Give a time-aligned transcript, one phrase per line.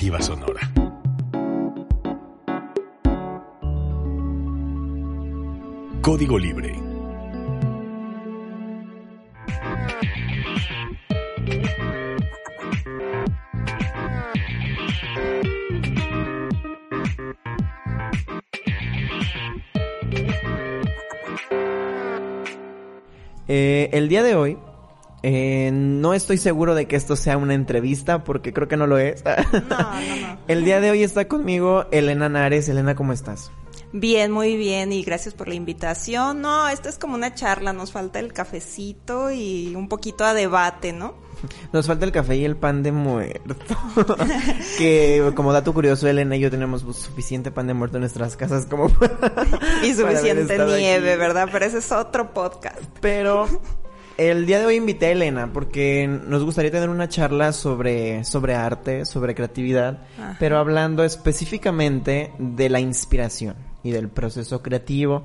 [0.00, 0.60] Sonora.
[6.00, 6.74] Código Libre.
[23.46, 24.56] Eh, el día de hoy,
[25.22, 28.98] eh, no estoy seguro de que esto sea una entrevista porque creo que no lo
[28.98, 29.24] es.
[29.24, 30.38] No, no, no.
[30.48, 32.68] El día de hoy está conmigo Elena Nares.
[32.68, 33.50] Elena, ¿cómo estás?
[33.92, 36.40] Bien, muy bien y gracias por la invitación.
[36.40, 40.92] No, esto es como una charla, nos falta el cafecito y un poquito a debate,
[40.92, 41.14] ¿no?
[41.72, 43.76] Nos falta el café y el pan de muerto.
[44.78, 48.66] que como dato curioso, Elena y yo tenemos suficiente pan de muerto en nuestras casas
[48.66, 51.18] como Y para haber suficiente nieve, aquí.
[51.18, 51.48] ¿verdad?
[51.50, 52.78] Pero ese es otro podcast.
[53.00, 53.48] Pero
[54.16, 58.54] el día de hoy invité a Elena porque nos gustaría tener una charla sobre, sobre
[58.54, 60.36] arte, sobre creatividad, Ajá.
[60.38, 65.24] pero hablando específicamente de la inspiración y del proceso creativo.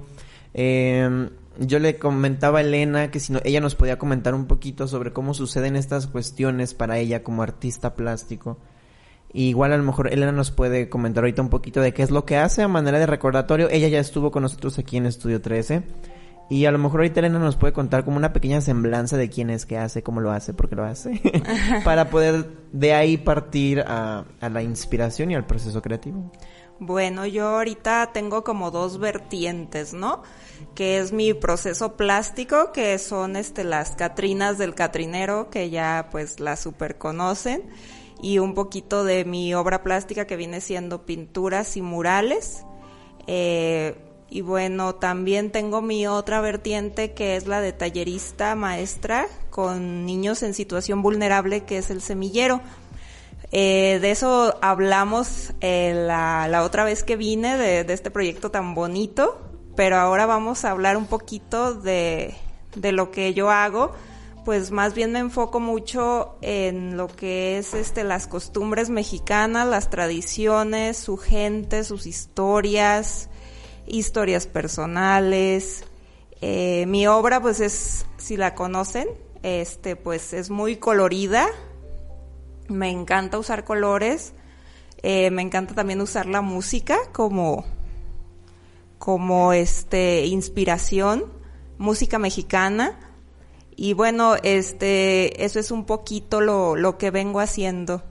[0.54, 4.88] Eh, yo le comentaba a Elena que si no, ella nos podía comentar un poquito
[4.88, 8.58] sobre cómo suceden estas cuestiones para ella como artista plástico.
[9.32, 12.12] Y igual a lo mejor Elena nos puede comentar ahorita un poquito de qué es
[12.12, 13.70] lo que hace a manera de recordatorio.
[13.70, 15.84] Ella ya estuvo con nosotros aquí en Estudio 13.
[16.50, 19.50] Y a lo mejor ahorita Elena nos puede contar como una pequeña semblanza de quién
[19.50, 21.20] es, qué hace, cómo lo hace, por qué lo hace.
[21.84, 26.32] para poder de ahí partir a, a la inspiración y al proceso creativo.
[26.80, 30.24] Bueno, yo ahorita tengo como dos vertientes, ¿no?
[30.76, 36.40] Que es mi proceso plástico, que son este las Catrinas del Catrinero, que ya pues
[36.42, 37.64] las super conocen,
[38.22, 42.66] y un poquito de mi obra plástica que viene siendo pinturas y murales.
[43.26, 50.06] Eh, y bueno, también tengo mi otra vertiente que es la de tallerista maestra con
[50.06, 52.62] niños en situación vulnerable, que es el semillero.
[53.52, 58.52] Eh, de eso hablamos eh, la, la otra vez que vine de, de este proyecto
[58.52, 59.40] tan bonito,
[59.76, 62.36] pero ahora vamos a hablar un poquito de,
[62.76, 63.94] de lo que yo hago.
[64.44, 69.90] Pues más bien me enfoco mucho en lo que es este las costumbres mexicanas, las
[69.90, 73.30] tradiciones, su gente, sus historias,
[73.88, 75.84] historias personales.
[76.42, 79.08] Eh, mi obra, pues es, si la conocen,
[79.44, 81.48] este, pues es muy colorida.
[82.68, 84.34] Me encanta usar colores.
[85.04, 87.66] Eh, me encanta también usar la música como,
[88.98, 91.26] como este, inspiración,
[91.78, 93.00] música mexicana.
[93.76, 98.04] Y bueno, este, eso es un poquito lo, lo que vengo haciendo.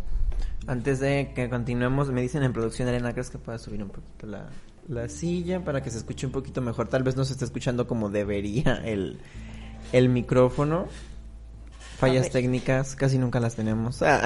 [0.66, 4.26] Antes de que continuemos, me dicen en producción, Elena, ¿crees que puedas subir un poquito
[4.26, 4.48] la,
[4.88, 6.88] la silla para que se escuche un poquito mejor?
[6.88, 9.18] Tal vez no se esté escuchando como debería el,
[9.92, 10.86] el micrófono.
[11.98, 14.02] Fallas técnicas, casi nunca las tenemos.
[14.02, 14.20] Ah.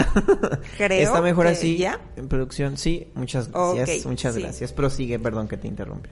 [0.78, 2.00] Creo ¿Está mejor que así ya.
[2.16, 2.76] en producción?
[2.76, 4.06] Sí, muchas gracias.
[4.06, 4.40] Muchas sí.
[4.40, 4.72] gracias.
[4.72, 6.08] Prosigue, perdón que te interrumpí.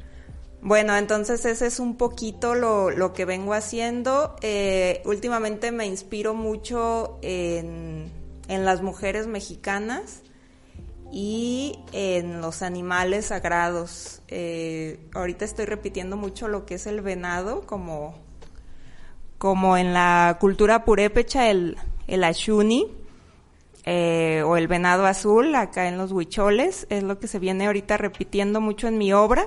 [0.60, 4.36] Bueno, entonces ese es un poquito lo, lo que vengo haciendo.
[4.42, 8.10] Eh, últimamente me inspiro mucho en,
[8.48, 10.22] en las mujeres mexicanas
[11.12, 14.22] y en los animales sagrados.
[14.28, 18.14] Eh, ahorita estoy repitiendo mucho lo que es el venado, como,
[19.38, 22.86] como en la cultura purépecha, el, el ashuni.
[23.84, 27.96] eh, o el venado azul acá en los huicholes, es lo que se viene ahorita
[27.96, 29.46] repitiendo mucho en mi obra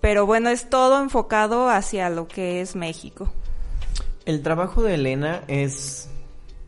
[0.00, 3.32] pero bueno, es todo enfocado hacia lo que es México.
[4.24, 6.08] El trabajo de Elena es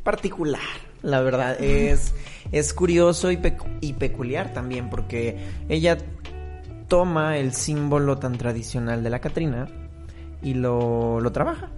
[0.02, 0.60] particular,
[1.02, 1.60] la verdad.
[1.60, 2.14] Es,
[2.52, 5.38] es curioso y, pecu- y peculiar también, porque
[5.68, 5.98] ella
[6.88, 9.68] toma el símbolo tan tradicional de la Catrina
[10.42, 11.70] y lo, lo trabaja.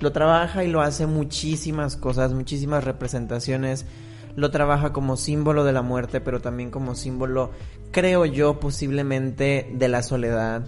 [0.00, 3.86] Lo trabaja y lo hace muchísimas cosas, muchísimas representaciones.
[4.34, 7.52] Lo trabaja como símbolo de la muerte, pero también como símbolo,
[7.90, 10.66] creo yo, posiblemente de la soledad,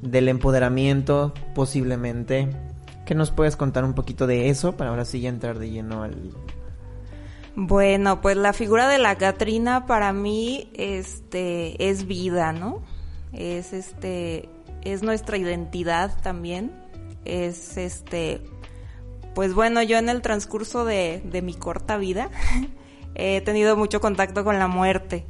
[0.00, 2.48] del empoderamiento, posiblemente.
[3.04, 6.04] ¿Qué nos puedes contar un poquito de eso para ahora sí ya entrar de lleno
[6.04, 6.30] al...
[7.60, 12.84] Bueno, pues la figura de la Catrina para mí este es vida, ¿no?
[13.32, 14.48] Es este
[14.82, 16.70] es nuestra identidad también.
[17.24, 18.42] Es este
[19.34, 22.30] pues bueno, yo en el transcurso de, de mi corta vida
[23.16, 25.26] he tenido mucho contacto con la muerte.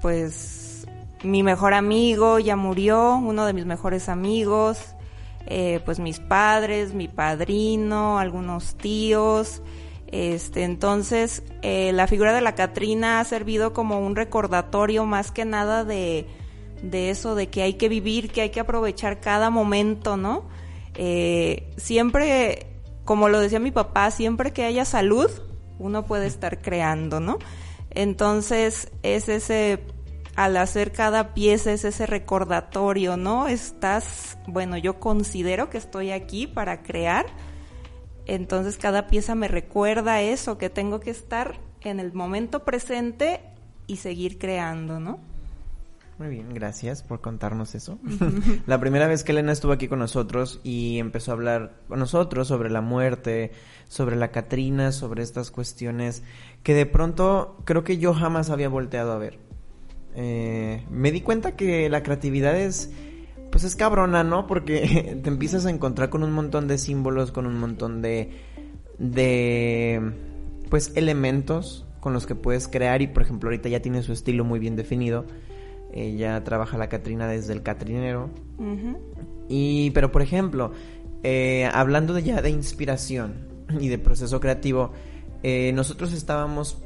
[0.00, 0.86] Pues
[1.22, 4.94] mi mejor amigo ya murió, uno de mis mejores amigos,
[5.44, 9.60] eh, pues mis padres, mi padrino, algunos tíos.
[10.12, 15.44] Este, entonces, eh, la figura de la Catrina ha servido como un recordatorio más que
[15.44, 16.26] nada de,
[16.82, 20.48] de eso, de que hay que vivir, que hay que aprovechar cada momento, ¿no?
[20.94, 22.66] Eh, siempre,
[23.04, 25.30] como lo decía mi papá, siempre que haya salud,
[25.78, 27.38] uno puede estar creando, ¿no?
[27.90, 29.80] Entonces es ese,
[30.36, 33.48] al hacer cada pieza es ese recordatorio, ¿no?
[33.48, 37.26] Estás, bueno, yo considero que estoy aquí para crear.
[38.26, 43.40] Entonces cada pieza me recuerda eso, que tengo que estar en el momento presente
[43.86, 45.18] y seguir creando, ¿no?
[46.20, 47.98] Muy bien, gracias por contarnos eso.
[48.66, 52.46] la primera vez que Elena estuvo aquí con nosotros y empezó a hablar con nosotros
[52.46, 53.52] sobre la muerte,
[53.88, 56.22] sobre la Catrina, sobre estas cuestiones
[56.62, 59.38] que de pronto creo que yo jamás había volteado a ver.
[60.14, 62.90] Eh, me di cuenta que la creatividad es,
[63.60, 64.46] pues es cabrona, ¿no?
[64.46, 68.30] Porque te empiezas a encontrar con un montón de símbolos, con un montón de,
[68.98, 70.12] de,
[70.70, 74.42] pues elementos con los que puedes crear y por ejemplo ahorita ya tiene su estilo
[74.42, 75.26] muy bien definido
[75.92, 78.30] ella trabaja la Catrina desde el Catrinero.
[79.48, 80.72] Y, pero por ejemplo,
[81.22, 83.34] eh, hablando de ya de inspiración
[83.80, 84.92] y de proceso creativo,
[85.42, 86.78] eh, nosotros estábamos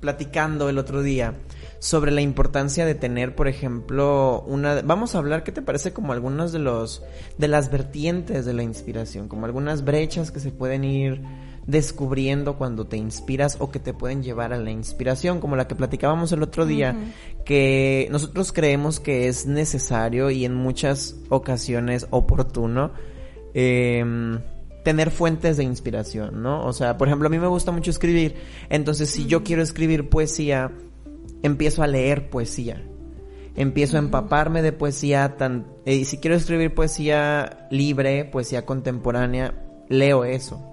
[0.00, 1.34] platicando el otro día
[1.82, 6.12] sobre la importancia de tener, por ejemplo, una vamos a hablar qué te parece como
[6.12, 7.02] algunos de los
[7.38, 11.20] de las vertientes de la inspiración, como algunas brechas que se pueden ir
[11.66, 15.74] descubriendo cuando te inspiras o que te pueden llevar a la inspiración, como la que
[15.74, 16.96] platicábamos el otro día,
[17.44, 22.92] que nosotros creemos que es necesario y en muchas ocasiones oportuno
[23.54, 24.38] em,
[24.84, 26.64] tener fuentes de inspiración, ¿no?
[26.64, 28.36] O sea, por ejemplo, a mí me gusta mucho escribir,
[28.70, 30.70] entonces si yo quiero escribir poesía,
[31.42, 32.82] empiezo a leer poesía.
[33.54, 35.66] Empiezo a empaparme de poesía tan...
[35.84, 39.54] Eh, y si quiero escribir poesía libre, poesía contemporánea,
[39.88, 40.72] leo eso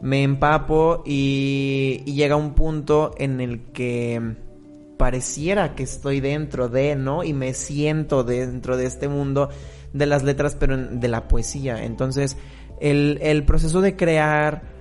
[0.00, 4.36] me empapo y, llega un punto en el que
[4.96, 7.24] pareciera que estoy dentro de, ¿no?
[7.24, 9.48] Y me siento dentro de este mundo
[9.92, 11.84] de las letras, pero de la poesía.
[11.84, 12.36] Entonces,
[12.80, 14.77] el, el proceso de crear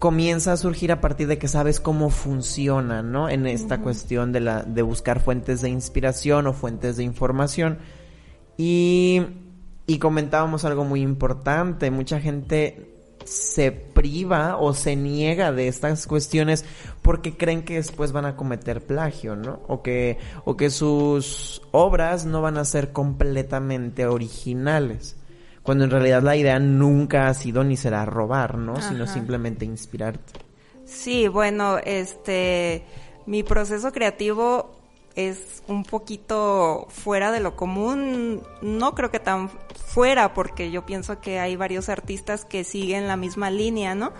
[0.00, 3.28] comienza a surgir a partir de que sabes cómo funciona, ¿no?
[3.28, 7.78] En esta cuestión de, la, de buscar fuentes de inspiración o fuentes de información.
[8.56, 9.20] Y,
[9.86, 11.90] y comentábamos algo muy importante.
[11.90, 16.64] Mucha gente se priva o se niega de estas cuestiones
[17.02, 19.60] porque creen que después van a cometer plagio, ¿no?
[19.68, 20.16] O que,
[20.46, 25.19] o que sus obras no van a ser completamente originales.
[25.62, 28.80] Cuando en realidad la idea nunca ha sido ni será robar, ¿no?
[28.80, 30.40] Sino simplemente inspirarte.
[30.84, 32.84] Sí, bueno, este,
[33.26, 34.72] mi proceso creativo
[35.14, 41.20] es un poquito fuera de lo común, no creo que tan fuera, porque yo pienso
[41.20, 44.12] que hay varios artistas que siguen la misma línea, ¿no?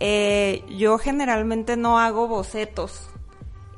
[0.00, 3.08] Eh, yo generalmente no hago bocetos.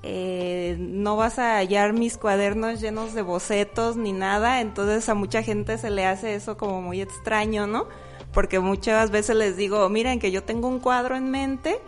[0.02, 5.42] Eh, no vas a hallar mis cuadernos llenos de bocetos ni nada, entonces a mucha
[5.42, 7.88] gente se le hace eso como muy extraño, ¿no?
[8.32, 11.80] Porque muchas veces les digo, miren que yo tengo un cuadro en mente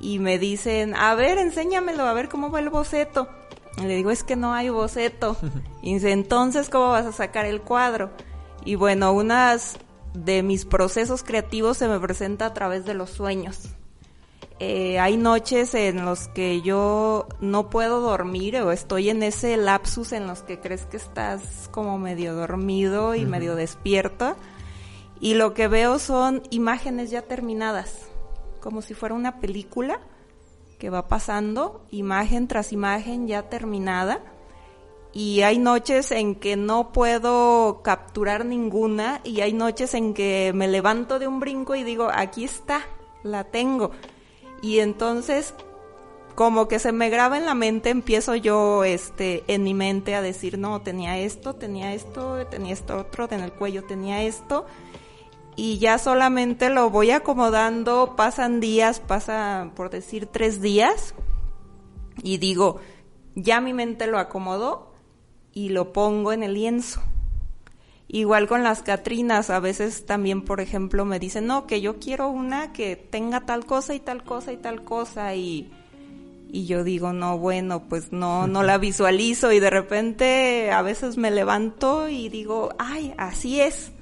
[0.00, 3.28] y me dicen, a ver, enséñamelo, a ver cómo va el boceto.
[3.82, 5.36] le digo, es que no hay boceto.
[5.82, 8.10] Y dice, entonces, ¿cómo vas a sacar el cuadro?
[8.64, 9.78] Y bueno, unas
[10.12, 13.70] de mis procesos creativos se me presenta a través de los sueños.
[14.60, 20.10] Eh, hay noches en los que yo no puedo dormir o estoy en ese lapsus
[20.12, 24.34] en los que crees que estás como medio dormido y medio despierto
[25.20, 28.08] y lo que veo son imágenes ya terminadas,
[28.60, 30.00] como si fuera una película
[30.80, 34.20] que va pasando, imagen tras imagen ya terminada
[35.12, 40.66] y hay noches en que no puedo capturar ninguna y hay noches en que me
[40.66, 42.82] levanto de un brinco y digo, aquí está,
[43.22, 43.92] la tengo.
[44.62, 45.54] Y entonces
[46.34, 50.22] como que se me graba en la mente, empiezo yo este en mi mente a
[50.22, 54.66] decir, no, tenía esto, tenía esto, tenía esto otro, en el cuello tenía esto
[55.56, 61.14] y ya solamente lo voy acomodando, pasan días, pasa por decir tres días
[62.22, 62.78] y digo,
[63.34, 64.88] ya mi mente lo acomodó,
[65.58, 67.00] y lo pongo en el lienzo.
[68.10, 72.30] Igual con las Catrinas, a veces también, por ejemplo, me dicen, no, que yo quiero
[72.30, 75.70] una que tenga tal cosa y tal cosa y tal cosa y,
[76.50, 81.18] y yo digo, no, bueno, pues no, no la visualizo y de repente a veces
[81.18, 83.92] me levanto y digo, ay, así es.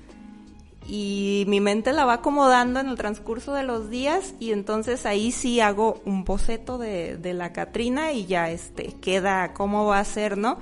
[0.89, 5.33] Y mi mente la va acomodando en el transcurso de los días y entonces ahí
[5.33, 10.05] sí hago un boceto de, de la Catrina y ya este queda cómo va a
[10.05, 10.59] ser, ¿no?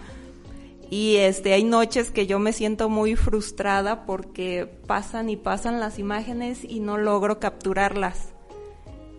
[0.90, 5.98] Y este, hay noches que yo me siento muy frustrada porque pasan y pasan las
[5.98, 8.34] imágenes y no logro capturarlas.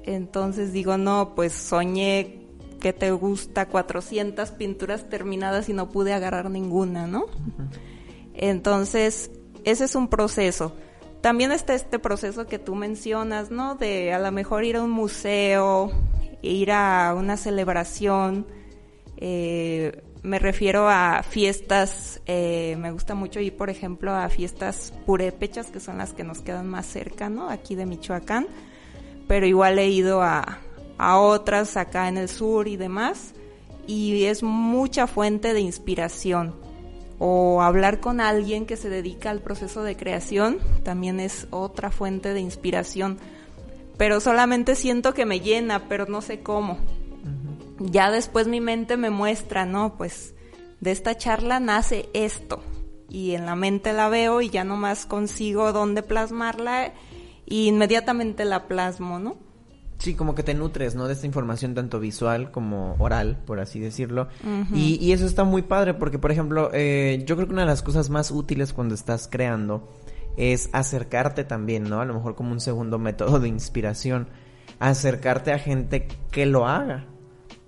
[0.03, 2.41] Entonces digo, no, pues soñé
[2.79, 7.25] que te gusta 400 pinturas terminadas y no pude agarrar ninguna, ¿no?
[8.35, 9.31] Entonces,
[9.63, 10.73] ese es un proceso.
[11.21, 13.75] También está este proceso que tú mencionas, ¿no?
[13.75, 15.91] De a lo mejor ir a un museo
[16.45, 18.45] ir a una celebración,
[19.17, 25.67] eh, me refiero a fiestas, eh, me gusta mucho ir, por ejemplo, a fiestas purépechas,
[25.67, 27.49] que son las que nos quedan más cerca, ¿no?
[27.49, 28.47] Aquí de Michoacán,
[29.27, 30.59] pero igual he ido a,
[30.97, 33.35] a otras acá en el sur y demás,
[33.85, 36.55] y es mucha fuente de inspiración.
[37.19, 42.33] O hablar con alguien que se dedica al proceso de creación también es otra fuente
[42.33, 43.19] de inspiración.
[43.97, 46.77] Pero solamente siento que me llena, pero no sé cómo
[47.79, 49.97] ya después mi mente me muestra, ¿no?
[49.97, 50.33] Pues
[50.79, 52.61] de esta charla nace esto.
[53.09, 56.93] Y en la mente la veo y ya nomás consigo dónde plasmarla
[57.45, 59.37] y inmediatamente la plasmo, ¿no?
[59.99, 61.07] Sí, como que te nutres, ¿no?
[61.07, 64.27] De esta información tanto visual como oral, por así decirlo.
[64.73, 67.69] y, y, eso está muy padre porque, por ejemplo, eh, yo creo que una de
[67.69, 69.87] las cosas más útiles cuando estás creando
[70.35, 72.01] es acercarte también, ¿no?
[72.01, 74.27] A lo mejor como un segundo método de inspiración,
[74.79, 77.05] acercarte a gente que lo haga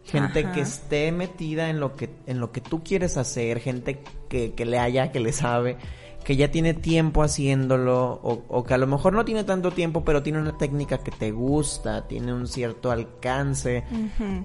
[0.08, 4.54] gente que esté metida en lo que en lo que tú quieres hacer, gente que,
[4.54, 5.78] que le haya, que le sabe,
[6.24, 10.04] que ya tiene tiempo haciéndolo o, o, que a lo mejor no tiene tanto tiempo,
[10.04, 13.84] pero tiene una técnica que te gusta, tiene un cierto alcance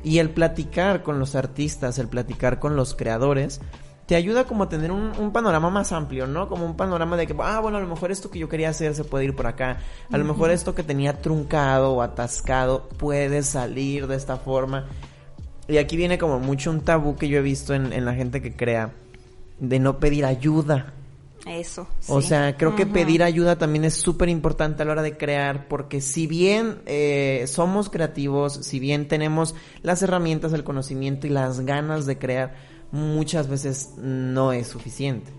[0.04, 3.60] y el platicar con los artistas, el platicar con los creadores
[4.06, 6.48] te ayuda como a tener un, un, panorama más amplio, ¿no?
[6.48, 8.94] Como un panorama de que, ah, bueno, a lo mejor esto que yo quería hacer
[8.94, 9.78] se puede ir por acá.
[10.10, 14.86] A lo mejor esto que tenía truncado o atascado puede salir de esta forma.
[15.68, 18.54] Y aquí viene como mucho un tabú que yo he visto en, la gente que
[18.54, 18.92] crea
[19.58, 20.94] de no pedir ayuda.
[21.46, 21.88] Eso.
[22.08, 25.66] O sea, creo que pedir ayuda también es súper importante a la hora de crear,
[25.66, 31.60] porque si bien eh, somos creativos, si bien tenemos las herramientas, el conocimiento y las
[31.60, 32.54] ganas de crear,
[32.92, 35.32] muchas veces no es suficiente.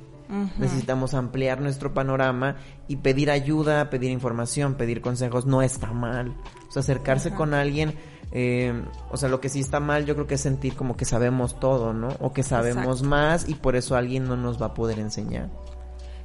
[0.57, 2.55] Necesitamos ampliar nuestro panorama
[2.87, 6.35] y pedir ayuda, pedir información, pedir consejos no está mal.
[6.67, 7.93] O sea, acercarse con alguien
[8.35, 8.73] eh,
[9.11, 11.59] o sea, lo que sí está mal yo creo que es sentir como que sabemos
[11.59, 12.09] todo, ¿no?
[12.19, 15.51] O que sabemos más y por eso alguien no nos va a poder enseñar.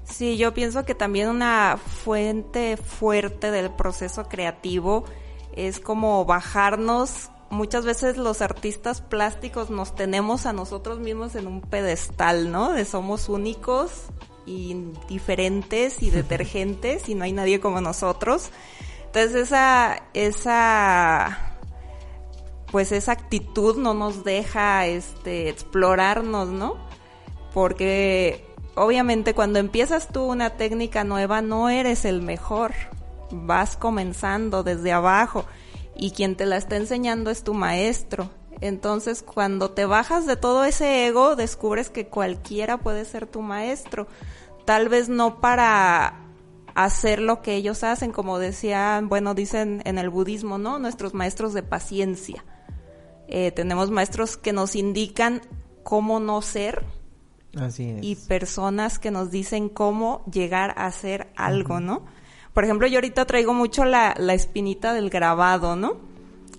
[0.04, 5.04] Sí, yo pienso que también una fuente fuerte del proceso creativo
[5.52, 7.28] es como bajarnos.
[7.50, 12.72] Muchas veces los artistas plásticos nos tenemos a nosotros mismos en un pedestal, ¿no?
[12.72, 14.04] De somos únicos
[14.46, 18.48] y diferentes y detergentes y no hay nadie como nosotros.
[19.04, 21.47] Entonces esa, esa
[22.70, 26.76] pues esa actitud no nos deja este explorarnos, ¿no?
[27.54, 28.44] Porque
[28.74, 32.74] obviamente cuando empiezas tú una técnica nueva no eres el mejor.
[33.30, 35.44] Vas comenzando desde abajo
[35.96, 38.30] y quien te la está enseñando es tu maestro.
[38.60, 44.08] Entonces, cuando te bajas de todo ese ego, descubres que cualquiera puede ser tu maestro.
[44.64, 46.24] Tal vez no para
[46.74, 50.78] hacer lo que ellos hacen, como decían, bueno, dicen en el budismo, ¿no?
[50.78, 52.44] Nuestros maestros de paciencia
[53.28, 55.42] eh, tenemos maestros que nos indican
[55.82, 56.84] cómo no ser.
[57.58, 62.04] Así Y personas que nos dicen cómo llegar a hacer algo, ¿no?
[62.54, 65.96] Por ejemplo, yo ahorita traigo mucho la, la espinita del grabado, ¿no?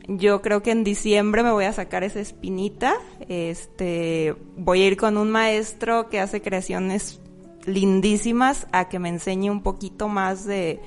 [0.07, 2.95] Yo creo que en diciembre me voy a sacar esa espinita.
[3.27, 7.19] Este, voy a ir con un maestro que hace creaciones
[7.65, 10.81] lindísimas a que me enseñe un poquito más de,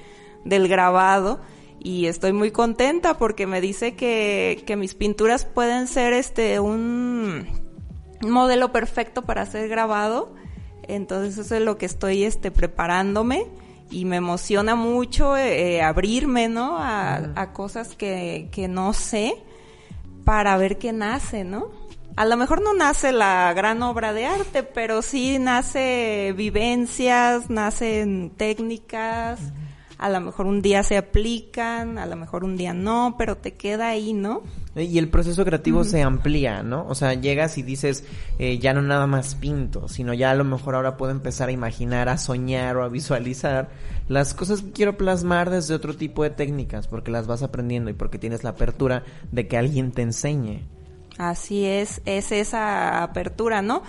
[0.45, 1.41] del grabado
[1.85, 7.47] y estoy muy contenta porque me dice que, que mis pinturas pueden ser este un
[8.21, 10.35] modelo perfecto para ser grabado.
[10.87, 13.47] Entonces eso es lo que estoy este preparándome
[13.91, 16.79] y me emociona mucho eh, abrirme, ¿no?
[16.79, 19.35] A, a cosas que, que no sé
[20.25, 21.71] para ver qué nace, ¿no?
[22.15, 28.31] A lo mejor no nace la gran obra de arte, pero sí nace vivencias, nacen
[28.37, 29.41] técnicas
[30.03, 33.55] a lo mejor un día se aplican, a lo mejor un día no, pero te
[33.55, 34.43] queda ahí, ¿no?
[34.75, 36.85] Y el proceso creativo se amplía, ¿no?
[36.89, 38.05] O sea, llegas y dices,
[38.41, 41.53] eh, ya no nada más pinto, sino ya a lo mejor ahora puedo empezar a
[41.53, 43.69] imaginar, a soñar o a visualizar
[44.09, 47.95] las cosas que quiero plasmar desde otro tipo de técnicas, porque las vas aprendiendo y
[47.95, 50.63] porque tienes la apertura de que alguien te enseñe.
[51.17, 53.83] Así es, es esa apertura, ¿no?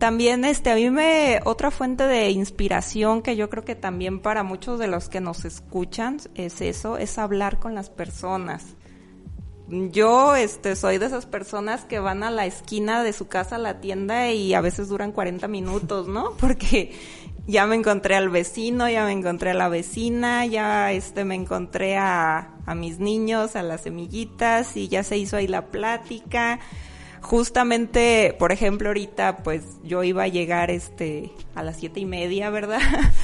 [0.00, 4.42] También este a mí me otra fuente de inspiración que yo creo que también para
[4.42, 8.64] muchos de los que nos escuchan es eso, es hablar con las personas.
[9.68, 13.58] Yo este soy de esas personas que van a la esquina de su casa a
[13.58, 16.30] la tienda y a veces duran 40 minutos, ¿no?
[16.40, 16.92] Porque
[17.46, 21.98] ya me encontré al vecino, ya me encontré a la vecina, ya este me encontré
[21.98, 26.58] a, a mis niños, a las semillitas y ya se hizo ahí la plática
[27.20, 32.50] justamente, por ejemplo, ahorita pues yo iba a llegar este a las siete y media,
[32.50, 32.80] ¿verdad?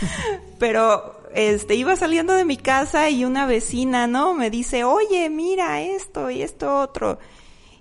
[0.58, 4.34] Pero este, iba saliendo de mi casa y una vecina, ¿no?
[4.34, 7.18] Me dice, oye, mira esto y esto otro.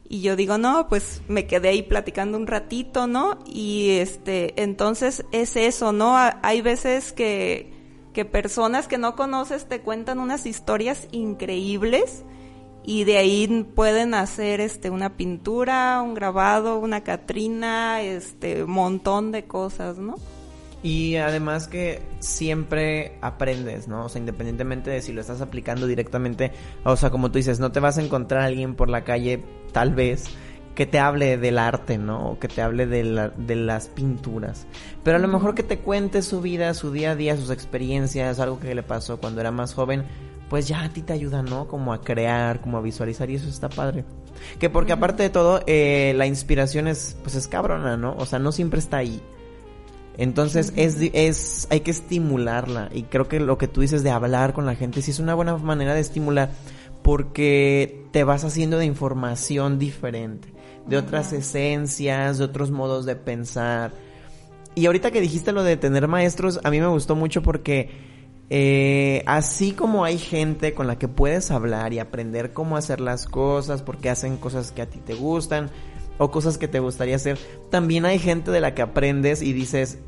[0.07, 3.39] Y yo digo, no, pues me quedé ahí platicando un ratito, ¿no?
[3.45, 6.15] Y este, entonces es eso, ¿no?
[6.17, 7.71] Hay veces que,
[8.13, 12.23] que personas que no conoces te cuentan unas historias increíbles
[12.85, 19.45] y de ahí pueden hacer este una pintura, un grabado, una catrina, este montón de
[19.45, 20.15] cosas, ¿no?
[20.83, 24.05] Y además que siempre aprendes, ¿no?
[24.05, 26.51] O sea, independientemente de si lo estás aplicando directamente,
[26.83, 29.43] o sea, como tú dices, no te vas a encontrar a alguien por la calle,
[29.71, 30.25] tal vez,
[30.75, 32.29] que te hable del arte, ¿no?
[32.29, 34.67] O que te hable de, la, de las pinturas.
[35.03, 38.39] Pero a lo mejor que te cuente su vida, su día a día, sus experiencias,
[38.39, 40.05] algo que le pasó cuando era más joven,
[40.55, 41.67] pues ya a ti te ayuda, ¿no?
[41.67, 44.05] Como a crear, como a visualizar y eso está padre.
[44.57, 48.15] Que porque aparte de todo, eh, la inspiración es, pues es cabrona, ¿no?
[48.17, 49.19] O sea, no siempre está ahí.
[50.15, 54.53] Entonces es, es, hay que estimularla y creo que lo que tú dices de hablar
[54.53, 56.51] con la gente sí es una buena manera de estimular
[57.03, 60.47] porque te vas haciendo de información diferente,
[60.87, 63.91] de otras esencias, de otros modos de pensar.
[64.73, 68.14] Y ahorita que dijiste lo de tener maestros, a mí me gustó mucho porque
[68.49, 73.25] eh, así como hay gente con la que puedes hablar y aprender cómo hacer las
[73.25, 75.69] cosas, porque hacen cosas que a ti te gustan,
[76.17, 77.37] o cosas que te gustaría hacer,
[77.69, 79.99] también hay gente de la que aprendes y dices,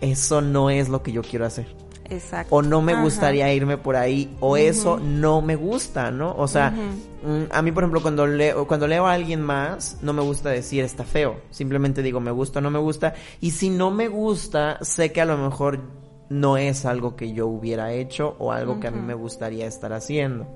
[0.00, 1.66] eso no es lo que yo quiero hacer.
[2.10, 2.54] Exacto.
[2.56, 6.34] O no me gustaría irme por ahí, o eso no me gusta, ¿no?
[6.36, 10.12] O sea, mm, a mí, por ejemplo, cuando leo, cuando leo a alguien más, no
[10.12, 11.40] me gusta decir está feo.
[11.50, 13.14] Simplemente digo me gusta o no me gusta.
[13.40, 15.80] Y si no me gusta, sé que a lo mejor
[16.28, 19.92] no es algo que yo hubiera hecho o algo que a mí me gustaría estar
[19.92, 20.46] haciendo.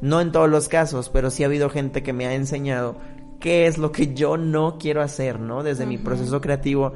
[0.00, 2.96] No en todos los casos, pero sí ha habido gente que me ha enseñado
[3.40, 5.62] qué es lo que yo no quiero hacer, ¿no?
[5.62, 6.92] Desde mi proceso creativo,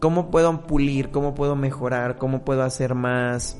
[0.00, 3.58] cómo puedo pulir, cómo puedo mejorar, cómo puedo hacer más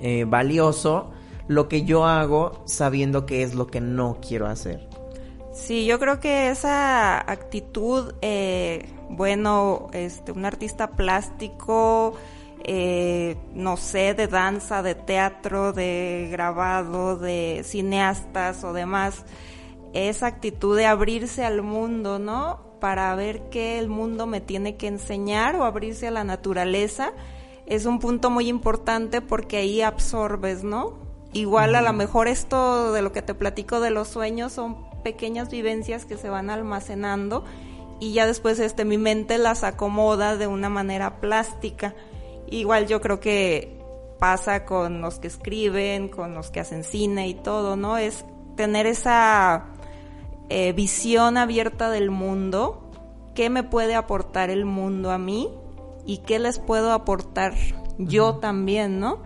[0.00, 1.10] eh, valioso
[1.48, 4.88] lo que yo hago sabiendo qué es lo que no quiero hacer.
[5.52, 12.14] Sí, yo creo que esa actitud, eh, bueno, este, un artista plástico,
[12.64, 19.24] eh, no sé, de danza, de teatro, de grabado, de cineastas o demás,
[19.92, 22.60] esa actitud de abrirse al mundo, ¿no?
[22.80, 27.12] Para ver qué el mundo me tiene que enseñar o abrirse a la naturaleza,
[27.66, 30.94] es un punto muy importante porque ahí absorbes, ¿no?
[31.32, 35.50] Igual a lo mejor esto de lo que te platico de los sueños son pequeñas
[35.50, 37.44] vivencias que se van almacenando
[38.00, 41.94] y ya después este mi mente las acomoda de una manera plástica.
[42.52, 43.78] Igual yo creo que
[44.18, 47.96] pasa con los que escriben, con los que hacen cine y todo, ¿no?
[47.96, 49.70] Es tener esa
[50.50, 52.90] eh, visión abierta del mundo,
[53.34, 55.48] qué me puede aportar el mundo a mí
[56.04, 57.54] y qué les puedo aportar
[57.96, 59.22] yo también, ¿no?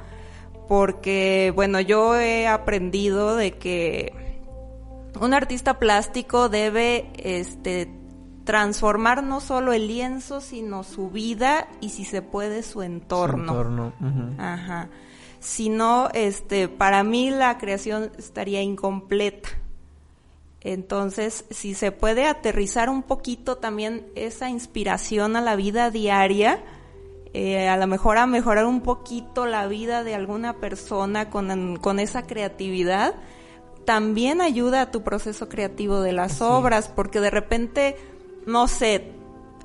[0.68, 4.12] Porque, bueno, yo he aprendido de que
[5.20, 7.90] un artista plástico debe este,
[8.46, 13.52] transformar no solo el lienzo, sino su vida y si se puede su entorno.
[13.52, 13.92] Su entorno.
[14.38, 14.88] Ajá.
[15.40, 19.50] Si no, este, para mí la creación estaría incompleta.
[20.60, 26.64] Entonces, si se puede aterrizar un poquito también esa inspiración a la vida diaria,
[27.34, 31.98] eh, a lo mejor a mejorar un poquito la vida de alguna persona con, con
[31.98, 33.14] esa creatividad,
[33.84, 37.96] también ayuda a tu proceso creativo de las obras, porque de repente
[38.46, 39.12] no sé,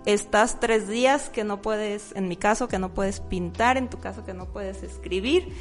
[0.06, 4.00] estás tres días que no puedes, en mi caso, que no puedes pintar, en tu
[4.00, 5.54] caso, que no puedes escribir,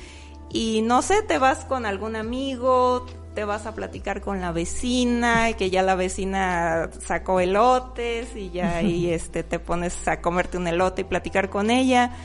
[0.53, 5.53] y no sé, te vas con algún amigo, te vas a platicar con la vecina,
[5.53, 10.67] que ya la vecina sacó elotes y ya ahí este, te pones a comerte un
[10.67, 12.17] elote y platicar con ella.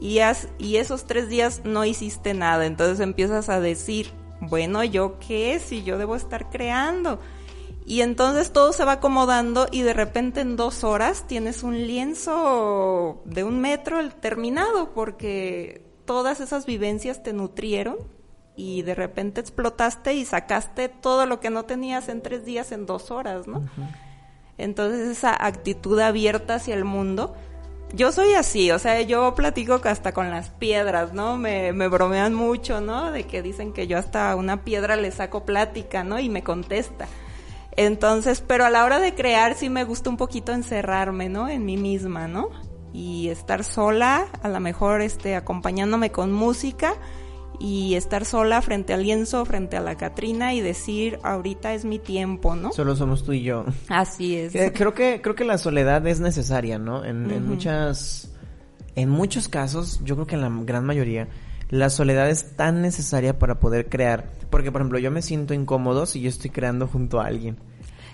[0.00, 0.20] Y,
[0.58, 5.58] y esos tres días no hiciste nada, entonces empiezas a decir, bueno, ¿yo qué?
[5.58, 7.20] Si yo debo estar creando.
[7.88, 13.22] Y entonces todo se va acomodando y de repente en dos horas tienes un lienzo
[13.24, 17.96] de un metro terminado porque todas esas vivencias te nutrieron
[18.56, 22.86] y de repente explotaste y sacaste todo lo que no tenías en tres días en
[22.86, 23.62] dos horas, ¿no?
[24.58, 27.36] Entonces esa actitud abierta hacia el mundo,
[27.94, 31.36] yo soy así, o sea, yo platico hasta con las piedras, ¿no?
[31.36, 33.12] Me, me bromean mucho, ¿no?
[33.12, 36.18] De que dicen que yo hasta a una piedra le saco plática, ¿no?
[36.18, 37.06] Y me contesta.
[37.76, 41.48] Entonces, pero a la hora de crear sí me gusta un poquito encerrarme, ¿no?
[41.48, 42.48] En mí misma, ¿no?
[42.92, 46.94] Y estar sola, a lo mejor este, acompañándome con música
[47.58, 51.98] y estar sola frente al lienzo, frente a la Catrina y decir, ahorita es mi
[51.98, 52.72] tiempo, ¿no?
[52.72, 53.64] Solo somos tú y yo.
[53.88, 54.52] Así es.
[54.72, 57.04] Creo que, creo que la soledad es necesaria, ¿no?
[57.04, 58.34] En, en muchas,
[58.94, 61.28] en muchos casos, yo creo que en la gran mayoría,
[61.70, 64.30] la soledad es tan necesaria para poder crear.
[64.50, 67.56] Porque, por ejemplo, yo me siento incómodo si yo estoy creando junto a alguien.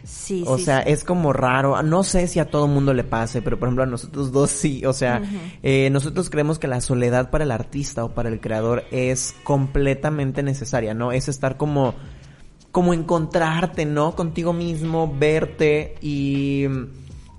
[0.05, 0.91] Sí, O sí, sea, sí.
[0.91, 1.81] es como raro.
[1.83, 4.85] No sé si a todo mundo le pase, pero por ejemplo a nosotros dos sí.
[4.85, 5.23] O sea,
[5.63, 10.43] eh, nosotros creemos que la soledad para el artista o para el creador es completamente
[10.43, 11.13] necesaria, ¿no?
[11.13, 11.95] Es estar como,
[12.73, 14.17] como encontrarte, ¿no?
[14.17, 16.67] Contigo mismo, verte y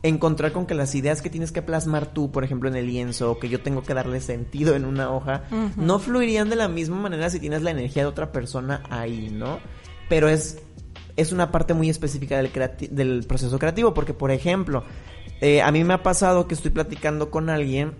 [0.04, 3.32] encontrar con que las ideas que tienes que plasmar tú, por ejemplo, en el lienzo,
[3.32, 5.44] o que yo tengo que darle sentido en una hoja,
[5.78, 9.60] no fluirían de la misma manera si tienes la energía de otra persona ahí, ¿no?
[10.10, 10.62] Pero es
[11.16, 14.84] es una parte muy específica del, proceso creativo, porque por ejemplo,
[15.42, 17.94] eh, a mí me ha pasado que estoy platicando con alguien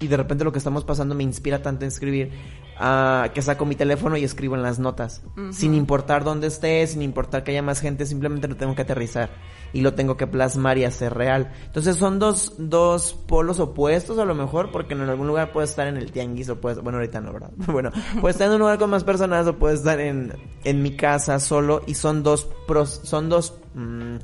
[0.00, 2.30] y de repente lo que estamos pasando me inspira tanto en escribir
[2.78, 7.02] ah, que saco mi teléfono y escribo en las notas, sin importar dónde esté, sin
[7.02, 9.30] importar que haya más gente, simplemente lo tengo que aterrizar
[9.72, 11.52] y lo tengo que plasmar y hacer real.
[11.66, 15.88] Entonces son dos, dos polos opuestos a lo mejor, porque en algún lugar puede estar
[15.88, 17.50] en el tianguis o puede, bueno ahorita no, ¿verdad?
[17.66, 20.32] Bueno, puede estar en un lugar con más personas o puede estar en,
[20.64, 24.16] en mi casa solo y son dos pros, son dos mm,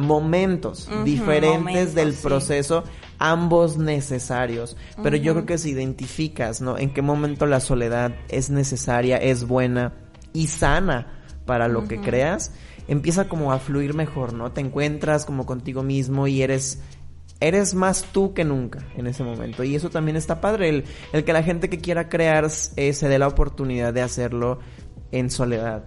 [0.00, 2.90] momentos diferentes momentos, del sí.
[3.20, 4.76] Ambos necesarios.
[5.00, 6.76] Pero yo creo que si identificas, ¿no?
[6.76, 9.92] En qué momento la soledad es necesaria, es buena
[10.32, 11.06] y sana
[11.44, 12.52] para lo que creas,
[12.88, 14.52] empieza como a fluir mejor, ¿no?
[14.52, 16.80] Te encuentras como contigo mismo y eres
[17.40, 19.64] eres más tú que nunca en ese momento.
[19.64, 23.08] Y eso también está padre, el, el que la gente que quiera crear eh, se
[23.08, 24.58] dé la oportunidad de hacerlo
[25.10, 25.84] en soledad.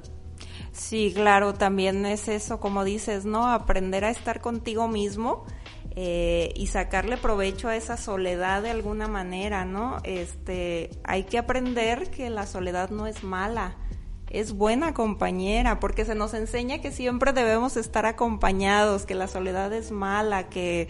[0.71, 3.47] Sí, claro, también es eso, como dices, ¿no?
[3.47, 5.45] Aprender a estar contigo mismo
[5.95, 9.97] eh, y sacarle provecho a esa soledad de alguna manera, ¿no?
[10.03, 13.75] Este, hay que aprender que la soledad no es mala,
[14.29, 19.71] es buena compañera, porque se nos enseña que siempre debemos estar acompañados, que la soledad
[19.73, 20.87] es mala, que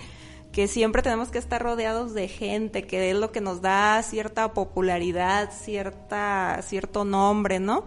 [0.54, 4.54] que siempre tenemos que estar rodeados de gente, que es lo que nos da cierta
[4.54, 7.86] popularidad, cierta, cierto nombre, ¿no?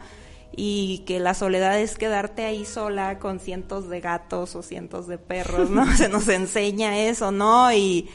[0.56, 5.18] Y que la soledad es quedarte ahí sola con cientos de gatos o cientos de
[5.18, 5.86] perros, ¿no?
[5.96, 7.72] Se nos enseña eso, ¿no?
[7.72, 8.08] Y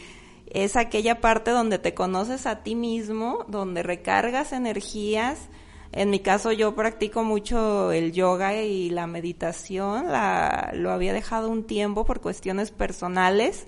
[0.47, 5.49] es aquella parte donde te conoces a ti mismo, donde recargas energías.
[5.91, 11.49] En mi caso yo practico mucho el yoga y la meditación, la, lo había dejado
[11.49, 13.67] un tiempo por cuestiones personales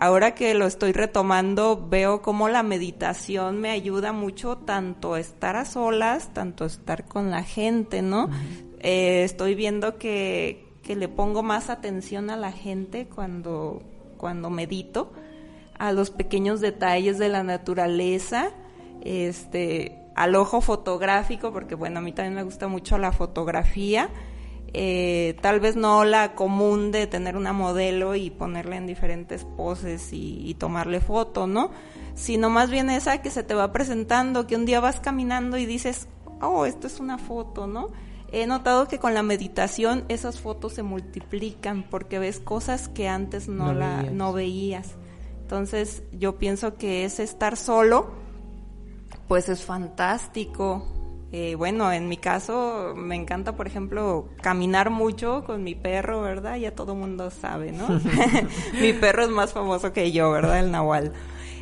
[0.00, 5.56] ahora que lo estoy retomando, veo cómo la meditación me ayuda mucho tanto a estar
[5.56, 8.28] a solas, tanto a estar con la gente, ¿no?
[8.80, 13.82] Eh, estoy viendo que, que le pongo más atención a la gente cuando,
[14.16, 15.12] cuando medito,
[15.78, 18.50] a los pequeños detalles de la naturaleza,
[19.02, 24.10] este, al ojo fotográfico, porque bueno, a mí también me gusta mucho la fotografía
[24.78, 30.12] eh, tal vez no la común de tener una modelo y ponerla en diferentes poses
[30.12, 31.70] y, y, tomarle foto, ¿no?
[32.14, 35.64] Sino más bien esa que se te va presentando, que un día vas caminando y
[35.64, 36.08] dices,
[36.42, 37.88] oh, esto es una foto, ¿no?
[38.32, 43.48] He notado que con la meditación esas fotos se multiplican porque ves cosas que antes
[43.48, 44.12] no, No la, veías.
[44.12, 44.94] no veías.
[45.40, 48.10] Entonces yo pienso que ese estar solo,
[49.26, 50.95] pues es fantástico.
[51.32, 56.56] Eh, bueno, en mi caso me encanta, por ejemplo, caminar mucho con mi perro, ¿verdad?
[56.56, 57.88] Ya todo mundo sabe, ¿no?
[58.80, 60.60] mi perro es más famoso que yo, ¿verdad?
[60.60, 61.12] El Nahual.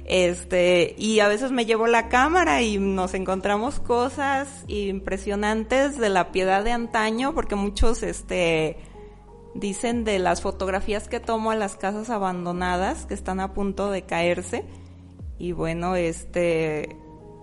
[0.07, 6.31] Este, y a veces me llevo la cámara y nos encontramos cosas impresionantes de la
[6.31, 8.77] piedad de antaño, porque muchos, este,
[9.55, 14.03] dicen de las fotografías que tomo a las casas abandonadas que están a punto de
[14.03, 14.67] caerse.
[15.39, 16.99] Y bueno, este,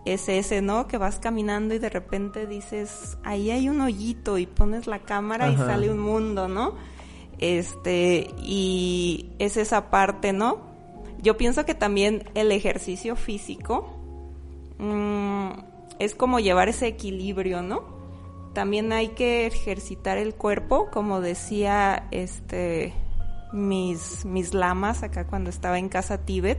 [0.05, 0.87] es ese, ¿no?
[0.87, 5.49] Que vas caminando y de repente dices, ahí hay un hoyito y pones la cámara
[5.49, 6.75] y sale un mundo, ¿no?
[7.37, 10.59] Este, y es esa parte, ¿no?
[11.21, 13.95] Yo pienso que también el ejercicio físico
[14.79, 15.49] mm,
[15.99, 18.01] es como llevar ese equilibrio, ¿no?
[18.53, 22.93] También hay que ejercitar el cuerpo, como decía este
[23.53, 26.57] mis, mis lamas acá cuando estaba en casa Tíbet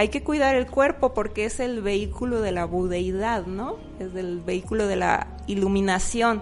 [0.00, 3.76] hay que cuidar el cuerpo porque es el vehículo de la budeidad, ¿no?
[3.98, 6.40] Es el vehículo de la iluminación.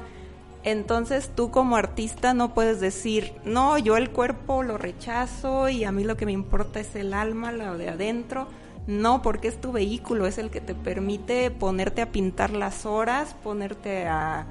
[0.62, 5.90] Entonces tú como artista no puedes decir, no, yo el cuerpo lo rechazo y a
[5.90, 8.46] mí lo que me importa es el alma, lo de adentro.
[8.86, 13.34] No, porque es tu vehículo, es el que te permite ponerte a pintar las horas,
[13.42, 14.46] ponerte a,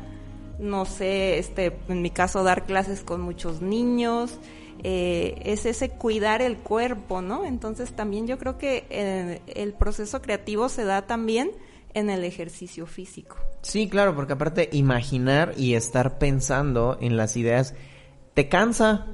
[0.60, 4.40] no sé, este, en mi caso dar clases con muchos niños,
[4.84, 7.46] eh, es ese cuidar el cuerpo, ¿no?
[7.46, 11.52] Entonces también yo creo que eh, el proceso creativo se da también
[11.94, 13.38] en el ejercicio físico.
[13.62, 17.74] Sí, claro, porque aparte imaginar y estar pensando en las ideas
[18.34, 19.08] te cansa.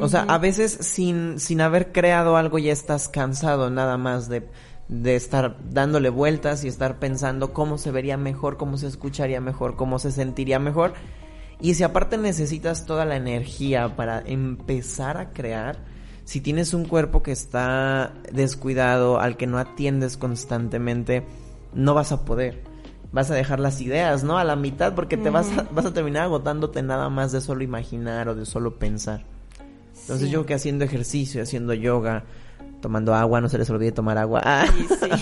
[0.00, 4.48] O sea, a veces sin, sin haber creado algo ya estás cansado nada más de,
[4.92, 9.74] de estar dándole vueltas y estar pensando cómo se vería mejor, cómo se escucharía mejor,
[9.74, 10.92] cómo se sentiría mejor.
[11.60, 15.78] Y si aparte necesitas toda la energía para empezar a crear,
[16.24, 21.24] si tienes un cuerpo que está descuidado, al que no atiendes constantemente,
[21.72, 22.62] no vas a poder.
[23.12, 24.36] Vas a dejar las ideas, ¿no?
[24.36, 27.62] A la mitad porque te vas, a, vas a terminar agotándote nada más de solo
[27.62, 29.24] imaginar o de solo pensar.
[30.02, 32.24] Entonces yo que haciendo ejercicio, haciendo yoga,
[32.82, 34.42] tomando agua, no se les olvide tomar agua.
[34.44, 34.66] Ah.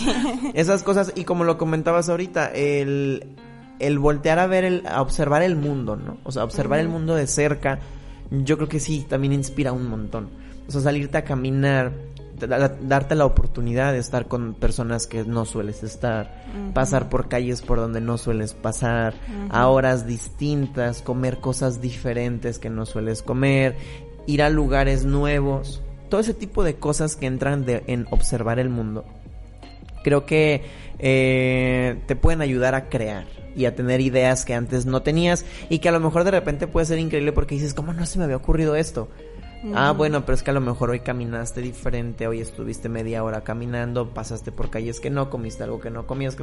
[0.54, 3.36] Esas cosas, y como lo comentabas ahorita, el,
[3.78, 6.18] el voltear a ver, el, a observar el mundo, ¿no?
[6.24, 7.78] O sea, observar el mundo de cerca,
[8.30, 10.30] yo creo que sí, también inspira un montón.
[10.66, 11.92] O sea, salirte a caminar,
[12.38, 17.78] darte la oportunidad de estar con personas que no sueles estar, pasar por calles por
[17.78, 19.14] donde no sueles pasar,
[19.50, 23.76] a horas distintas, comer cosas diferentes que no sueles comer,
[24.26, 29.06] ir a lugares nuevos, todo ese tipo de cosas que entran en observar el mundo.
[30.02, 30.62] Creo que
[30.98, 35.78] eh, te pueden ayudar a crear y a tener ideas que antes no tenías y
[35.78, 38.24] que a lo mejor de repente puede ser increíble porque dices, ¿cómo no se me
[38.24, 39.08] había ocurrido esto?
[39.74, 43.42] Ah, bueno, pero es que a lo mejor hoy caminaste diferente, hoy estuviste media hora
[43.42, 46.36] caminando, pasaste por calles que no, comiste algo que no comías.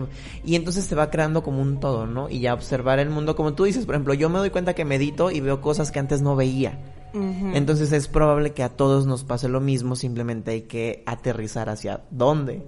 [0.46, 2.30] Y entonces te va creando como un todo, ¿no?
[2.30, 4.86] Y ya observar el mundo, como tú dices, por ejemplo, yo me doy cuenta que
[4.86, 6.80] medito y veo cosas que antes no veía.
[7.14, 12.02] Entonces es probable que a todos nos pase lo mismo, simplemente hay que aterrizar hacia
[12.12, 12.64] dónde.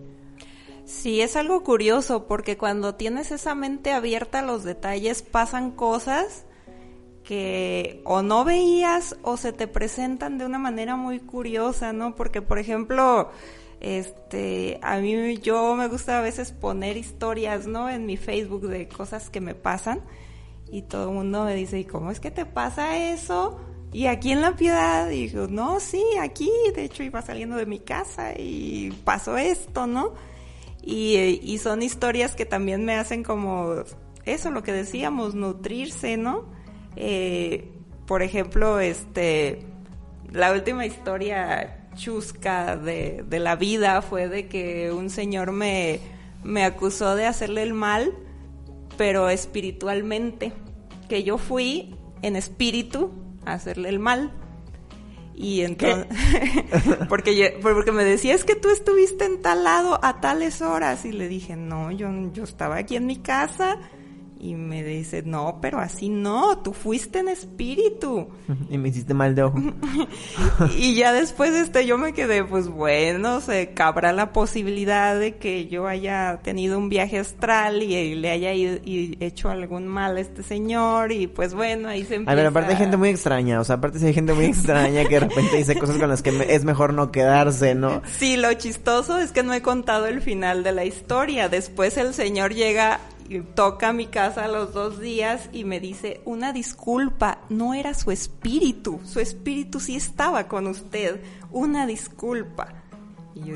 [0.86, 6.46] Sí, es algo curioso porque cuando tienes esa mente abierta a los detalles pasan cosas
[7.30, 12.16] que o no veías o se te presentan de una manera muy curiosa, ¿no?
[12.16, 13.30] Porque, por ejemplo,
[13.82, 17.88] este, a mí yo me gusta a veces poner historias, ¿no?
[17.88, 20.02] En mi Facebook de cosas que me pasan
[20.72, 23.60] y todo el mundo me dice, ¿y cómo es que te pasa eso?
[23.94, 27.68] Y aquí en La Piedad, y digo, no, sí, aquí, de hecho iba saliendo de
[27.68, 30.16] mi casa y pasó esto, ¿no?
[30.82, 33.84] Y, y son historias que también me hacen como
[34.26, 36.58] eso, lo que decíamos, nutrirse, ¿no?
[36.96, 37.72] Eh,
[38.06, 39.66] por ejemplo, este,
[40.32, 46.00] la última historia chusca de, de, la vida fue de que un señor me,
[46.44, 48.14] me acusó de hacerle el mal,
[48.98, 50.54] pero espiritualmente,
[51.08, 53.12] que yo fui en espíritu
[53.46, 54.32] a hacerle el mal.
[55.36, 56.08] Y entonces,
[57.10, 61.06] porque, porque me decía, es que tú estuviste en tal lado a tales horas.
[61.06, 63.78] Y le dije, no, yo, yo estaba aquí en mi casa
[64.40, 68.30] y me dice, no, pero así no, tú fuiste en espíritu.
[68.70, 69.58] Y me hiciste mal de ojo.
[70.78, 75.68] y ya después este yo me quedé, pues bueno, se cabra la posibilidad de que
[75.68, 81.12] yo haya tenido un viaje astral y, le haya hecho algún mal a este señor
[81.12, 82.32] y pues bueno, ahí se empieza.
[82.32, 85.16] A ver, aparte hay gente muy extraña, o sea, aparte hay gente muy extraña que
[85.16, 88.02] de repente dice cosas con las que es mejor no quedarse, ¿no?
[88.18, 91.50] Sí, lo chistoso es que no he contado el final de la historia.
[91.50, 93.00] Después el señor llega
[93.56, 99.00] toca mi casa los dos días y me dice, una disculpa, no era su espíritu,
[99.06, 102.79] su espíritu sí estaba con usted, una disculpa.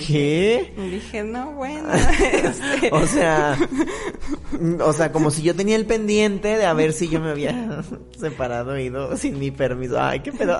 [0.05, 0.73] ¿Qué?
[0.77, 1.89] Dije, no, bueno.
[1.93, 2.89] Este".
[2.91, 3.57] o sea,
[4.79, 7.83] o sea, como si yo tenía el pendiente de a ver si yo me había
[8.17, 9.99] separado ido sin mi permiso.
[9.99, 10.57] Ay, qué pedo.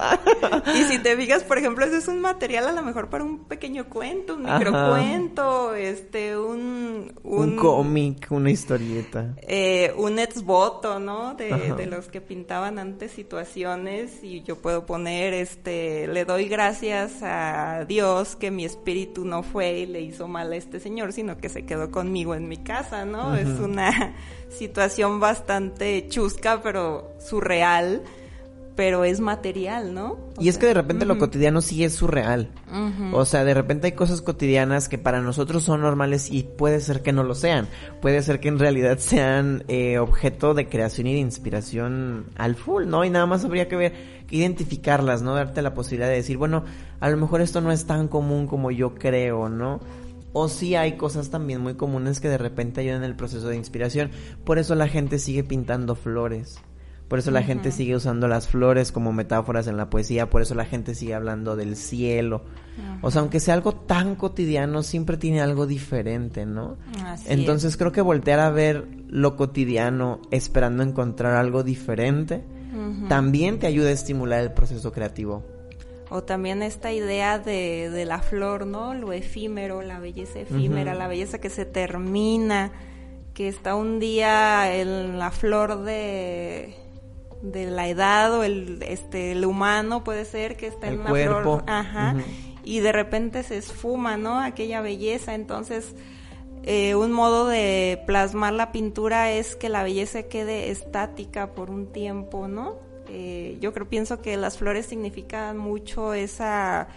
[0.76, 3.46] y si te fijas, por ejemplo, ese es un material a lo mejor para un
[3.46, 7.14] pequeño cuento, un microcuento, este, un...
[7.24, 9.36] Un, cómic, una historieta.
[9.42, 11.36] Eh, un exvoto, ¿no?
[11.36, 17.22] De, de los que pintaban antes situaciones y yo puedo poner, este, le doy gracias
[17.22, 21.38] a Dios que mi espíritu no fue y le hizo mal a este señor, sino
[21.38, 23.36] que se quedó conmigo en mi casa, ¿no?
[23.36, 24.16] Es una
[24.50, 28.02] situación bastante chusca, pero surreal,
[28.76, 30.18] pero es material, ¿no?
[30.40, 32.50] y es que de repente lo cotidiano sí es surreal.
[33.12, 37.02] O sea, de repente hay cosas cotidianas que para nosotros son normales y puede ser
[37.02, 37.68] que no lo sean.
[38.02, 42.88] Puede ser que en realidad sean eh, objeto de creación y de inspiración al full,
[42.88, 43.06] ¿no?
[43.06, 43.94] Y nada más habría que ver,
[44.34, 45.36] identificarlas, ¿no?
[45.36, 46.64] Darte la posibilidad de decir, bueno,
[47.00, 49.80] a lo mejor esto no es tan común como yo creo, ¿no?
[50.34, 53.56] O sí hay cosas también muy comunes que de repente ayudan en el proceso de
[53.56, 54.10] inspiración.
[54.44, 56.60] Por eso la gente sigue pintando flores.
[57.08, 60.56] Por eso la gente sigue usando las flores como metáforas en la poesía, por eso
[60.56, 62.44] la gente sigue hablando del cielo.
[63.04, 66.78] O sea, aunque sea algo tan cotidiano, siempre tiene algo diferente, ¿no?
[67.28, 72.44] Entonces creo que voltear a ver lo cotidiano esperando encontrar algo diferente,
[73.08, 75.44] también te ayuda a estimular el proceso creativo.
[76.10, 78.94] O también esta idea de, de la flor, ¿no?
[78.94, 82.72] Lo efímero, la belleza efímera, la belleza que se termina,
[83.34, 86.76] que está un día en la flor de
[87.42, 91.64] de la edad o el este el humano puede ser que está en una flor
[91.68, 92.16] ajá
[92.64, 95.36] y de repente se esfuma no aquella belleza.
[95.36, 95.96] Entonces
[96.66, 101.88] eh, un modo de plasmar la pintura es que la belleza quede estática por un
[101.88, 102.78] tiempo, ¿no?
[103.10, 106.88] Eh, yo creo, pienso que las flores significan mucho esa,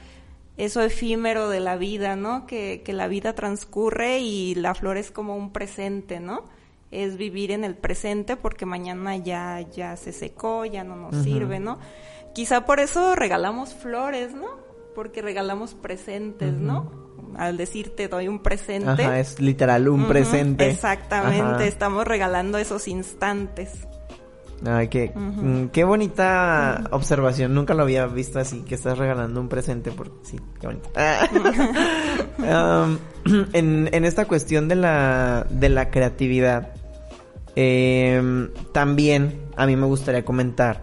[0.56, 2.46] eso efímero de la vida, ¿no?
[2.46, 6.44] Que, que la vida transcurre y la flor es como un presente, ¿no?
[6.92, 11.58] Es vivir en el presente porque mañana ya, ya se secó, ya no nos sirve,
[11.58, 11.80] ¿no?
[12.34, 14.46] Quizá por eso regalamos flores, ¿no?
[14.94, 17.05] Porque regalamos presentes, ¿no?
[17.36, 19.04] Al decir te doy un presente.
[19.04, 20.70] Ajá, es literal un presente.
[20.70, 23.86] Exactamente, estamos regalando esos instantes.
[24.64, 27.52] Ay, qué, mm, qué bonita observación.
[27.54, 29.90] Nunca lo había visto así, que estás regalando un presente.
[29.92, 30.12] Por...
[30.22, 30.88] Sí, qué bonito.
[32.38, 32.98] Um,
[33.54, 36.74] en, en esta cuestión de la, de la creatividad,
[37.56, 40.82] eh, también a mí me gustaría comentar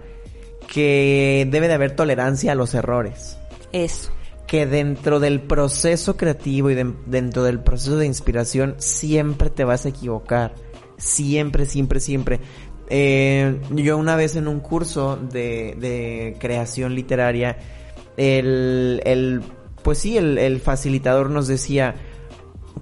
[0.68, 3.38] que debe de haber tolerancia a los errores.
[3.72, 4.12] Eso
[4.54, 6.76] que dentro del proceso creativo y
[7.08, 10.54] dentro del proceso de inspiración siempre te vas a equivocar.
[10.96, 12.40] Siempre, siempre, siempre.
[12.88, 17.58] Eh, yo una vez en un curso de, creación literaria,
[18.16, 19.42] el, el
[19.82, 21.96] pues sí, el facilitador nos decía,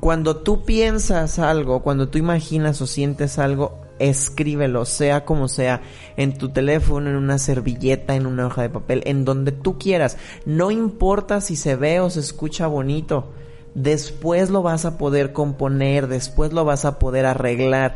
[0.01, 5.81] cuando tú piensas algo, cuando tú imaginas o sientes algo, escríbelo, sea como sea,
[6.17, 10.17] en tu teléfono, en una servilleta, en una hoja de papel, en donde tú quieras.
[10.45, 13.31] No importa si se ve o se escucha bonito.
[13.73, 17.95] Después lo vas a poder componer, después lo vas a poder arreglar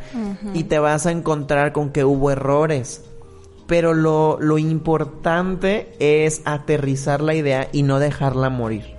[0.54, 3.04] y te vas a encontrar con que hubo errores.
[3.68, 8.96] Pero lo, lo importante es aterrizar la idea y no dejarla morir.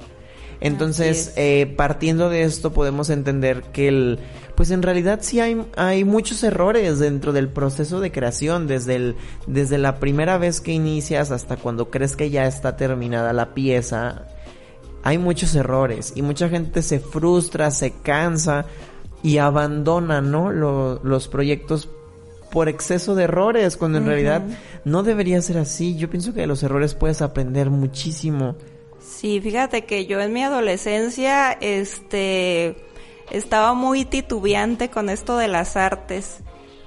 [0.61, 4.19] Entonces, eh, partiendo de esto, podemos entender que el,
[4.57, 9.17] pues en realidad sí hay, hay muchos errores dentro del proceso de creación, desde el,
[9.47, 14.27] desde la primera vez que inicias hasta cuando crees que ya está terminada la pieza.
[15.03, 18.65] Hay muchos errores y mucha gente se frustra, se cansa
[19.23, 20.51] y abandona, ¿no?
[20.51, 21.89] los proyectos
[22.51, 24.43] por exceso de errores, cuando en realidad
[24.85, 25.97] no debería ser así.
[25.97, 28.57] Yo pienso que de los errores puedes aprender muchísimo.
[29.01, 32.86] Sí, fíjate que yo en mi adolescencia, este,
[33.31, 36.43] estaba muy titubeante con esto de las artes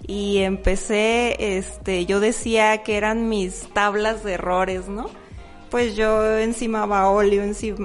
[0.06, 5.10] y empecé, este, yo decía que eran mis tablas de errores, ¿no?
[5.70, 7.44] Pues yo encimaba óleo,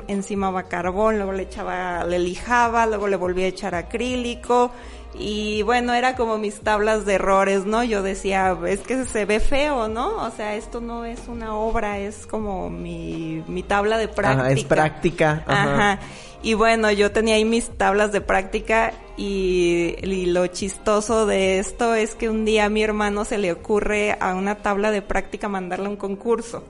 [0.08, 4.70] encimaba carbón, luego le echaba, le lijaba, luego le volvía a echar acrílico
[5.18, 7.84] y bueno, era como mis tablas de errores, ¿no?
[7.84, 10.16] Yo decía, es que se ve feo, ¿no?
[10.24, 14.50] O sea, esto no es una obra, es como mi, mi tabla de práctica.
[14.50, 15.44] es práctica.
[15.46, 16.00] Ajá.
[16.44, 19.96] Y bueno, yo tenía ahí mis tablas de práctica y,
[20.26, 24.34] lo chistoso de esto es que un día a mi hermano se le ocurre a
[24.34, 26.62] una tabla de práctica mandarle un concurso.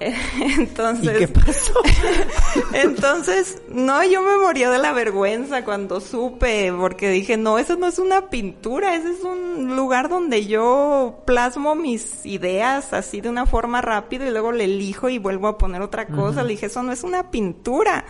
[0.58, 1.72] Entonces, ¿Y qué pasó?
[2.72, 7.86] entonces, no, yo me moría de la vergüenza cuando supe, porque dije, no, eso no
[7.86, 13.46] es una pintura, ese es un lugar donde yo plasmo mis ideas así de una
[13.46, 16.42] forma rápida y luego le elijo y vuelvo a poner otra cosa.
[16.42, 18.04] Le dije, eso no es una pintura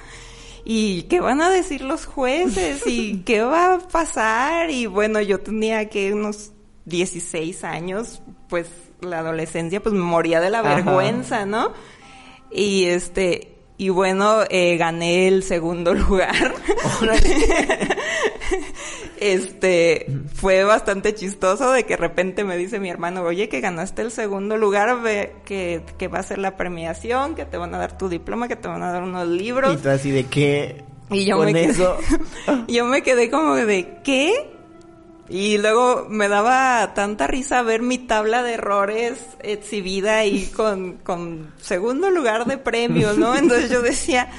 [0.65, 5.41] y qué van a decir los jueces y qué va a pasar y bueno, yo
[5.41, 6.53] tenía que unos
[6.85, 8.69] 16 años, pues
[9.01, 11.73] la adolescencia pues me moría de la vergüenza, ¿no?
[12.51, 16.53] Y este y bueno, eh, gané el segundo lugar.
[19.21, 24.03] este, fue bastante chistoso de que de repente me dice mi hermano, oye, que ganaste
[24.03, 27.79] el segundo lugar, ve, que, que va a ser la premiación, que te van a
[27.79, 29.73] dar tu diploma, que te van a dar unos libros.
[29.75, 30.83] Y tú así de qué.
[31.11, 31.97] Y yo me eso.
[32.69, 34.58] yo me quedé como de, ¿qué?
[35.29, 41.53] Y luego me daba tanta risa ver mi tabla de errores exhibida y con, con
[41.61, 43.37] segundo lugar de premio, ¿no?
[43.37, 44.31] Entonces yo decía,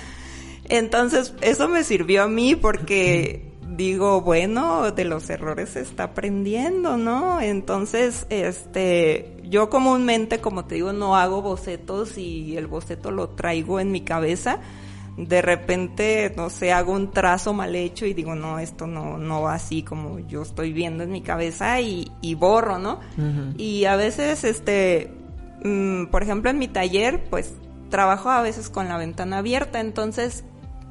[0.66, 6.98] entonces eso me sirvió a mí porque digo, bueno, de los errores se está aprendiendo,
[6.98, 7.40] ¿no?
[7.40, 13.80] Entonces, este, yo comúnmente, como te digo, no hago bocetos y el boceto lo traigo
[13.80, 14.60] en mi cabeza
[15.18, 19.42] de repente, no sé, hago un trazo mal hecho y digo, no, esto no, no
[19.42, 23.00] va así como yo estoy viendo en mi cabeza y, y borro, ¿no?
[23.58, 25.12] Y a veces, este,
[25.64, 27.54] mm, por ejemplo, en mi taller, pues
[27.90, 30.46] trabajo a veces con la ventana abierta, entonces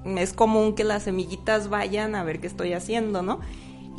[0.05, 3.41] es común que las semillitas vayan a ver qué estoy haciendo, ¿no?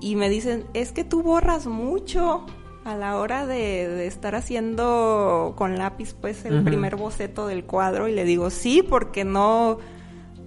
[0.01, 2.45] Y me dicen, es que tú borras mucho
[2.85, 8.07] a la hora de, de estar haciendo con lápiz, pues, el primer boceto del cuadro
[8.07, 9.79] y le digo, sí, porque no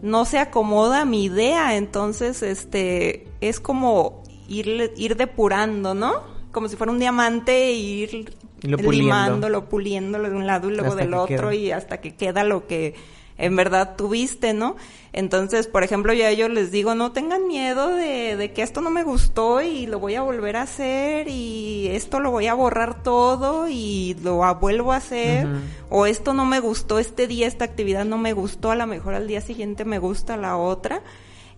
[0.03, 6.13] no se acomoda mi idea, entonces este es como ir, ir depurando, ¿no?
[6.51, 8.91] Como si fuera un diamante e ir Y lo puliendo.
[9.15, 11.55] limándolo, puliéndolo de un lado y luego Hasta del otro queda.
[11.55, 12.95] y hasta que queda lo que
[13.43, 14.77] en verdad tuviste, ¿no?
[15.13, 18.81] Entonces, por ejemplo, yo a ellos les digo, no tengan miedo de, de que esto
[18.81, 22.55] no me gustó y lo voy a volver a hacer y esto lo voy a
[22.55, 25.49] borrar todo y lo vuelvo a hacer
[25.91, 29.15] o esto no me gustó este día, esta actividad no me gustó, a lo mejor
[29.15, 31.03] al día siguiente me gusta la otra.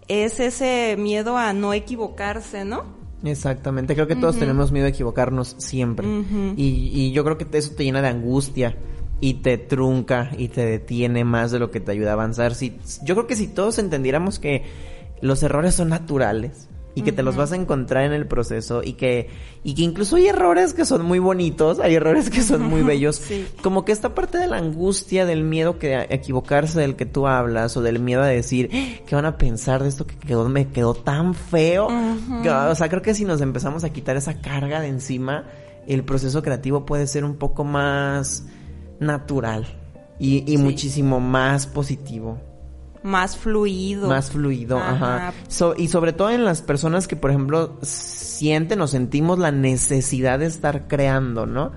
[0.09, 2.85] Es ese miedo a no equivocarse, ¿no?
[3.23, 6.07] Exactamente, creo que todos tenemos miedo a equivocarnos siempre.
[6.57, 8.75] Y, y yo creo que eso te llena de angustia
[9.25, 12.55] y te trunca y te detiene más de lo que te ayuda a avanzar.
[12.55, 14.65] Si, yo creo que si todos entendiéramos que
[15.23, 18.93] los errores son naturales y que te los vas a encontrar en el proceso y
[18.93, 19.31] que,
[19.65, 23.17] y que incluso hay errores que son muy bonitos, hay errores que son muy bellos,
[23.17, 23.47] Sí.
[23.63, 27.27] como que esta parte de la angustia, del miedo que a equivocarse del que tú
[27.27, 29.01] hablas o del miedo a decir, "¡Ah!
[29.07, 31.89] ¿qué van a pensar de esto que quedó, me quedó tan feo?
[32.43, 35.45] Que, O sea, creo que si nos empezamos a quitar esa carga de encima,
[35.87, 38.45] el proceso creativo puede ser un poco más
[39.01, 39.67] natural
[40.19, 40.63] y, y Sí.
[40.63, 42.39] muchísimo más positivo.
[43.03, 44.09] Más fluido.
[44.09, 45.29] Más fluido, ajá.
[45.29, 45.33] Ajá.
[45.49, 50.39] So- y sobre todo en las personas que, por ejemplo, sienten o sentimos la necesidad
[50.39, 51.73] de estar creando, ¿no?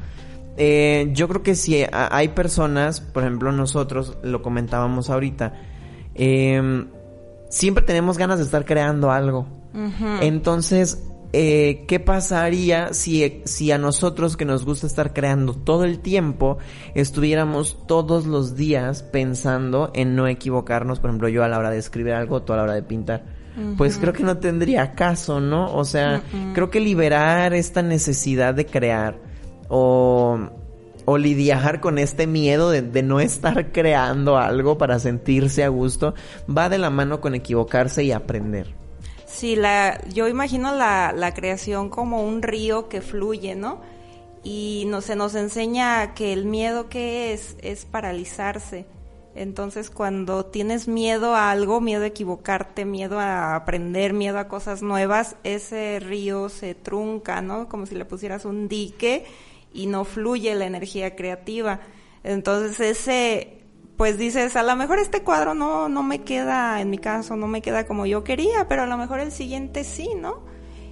[0.55, 5.53] Eh, yo creo que si hay personas, por ejemplo nosotros, lo comentábamos ahorita,
[6.15, 6.85] eh,
[7.49, 9.47] siempre tenemos ganas de estar creando algo.
[10.21, 11.03] Entonces,
[11.33, 16.57] eh, ¿qué pasaría si, si a nosotros que nos gusta estar creando todo el tiempo,
[16.95, 20.99] estuviéramos todos los días pensando en no equivocarnos?
[20.99, 23.37] Por ejemplo, yo a la hora de escribir algo, tú a la hora de pintar.
[23.75, 25.73] Pues creo que no tendría caso, ¿no?
[25.73, 26.21] O sea,
[26.53, 29.17] creo que liberar esta necesidad de crear
[29.67, 30.37] o,
[31.05, 36.13] o lidiar con este miedo de, de no estar creando algo para sentirse a gusto
[36.47, 38.86] va de la mano con equivocarse y aprender.
[39.37, 43.81] Sí, la, yo imagino la, la creación como un río que fluye, ¿no?
[44.43, 48.87] Y no, se nos enseña que el miedo que es es paralizarse.
[49.35, 54.81] Entonces, cuando tienes miedo a algo, miedo a equivocarte, miedo a aprender, miedo a cosas
[54.81, 57.69] nuevas, ese río se trunca, ¿no?
[57.69, 59.27] Como si le pusieras un dique
[59.71, 61.81] y no fluye la energía creativa.
[62.23, 63.56] Entonces, ese,
[63.97, 67.47] pues dices, a lo mejor este cuadro no, no me queda, en mi caso, no
[67.47, 70.45] me queda como yo quería, pero a lo mejor el siguiente sí, ¿no?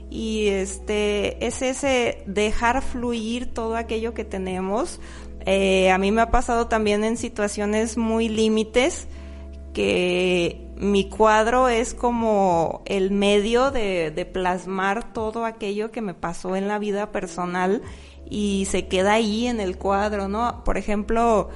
[0.09, 4.99] Y este, es ese dejar fluir todo aquello que tenemos.
[5.45, 9.07] Eh, a mí me ha pasado también en situaciones muy límites
[9.73, 16.55] que mi cuadro es como el medio de, de plasmar todo aquello que me pasó
[16.55, 17.83] en la vida personal
[18.27, 20.63] y se queda ahí en el cuadro, ¿no?
[20.63, 21.49] Por ejemplo,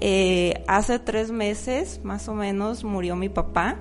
[0.00, 3.78] eh, hace tres meses más o menos murió mi papá.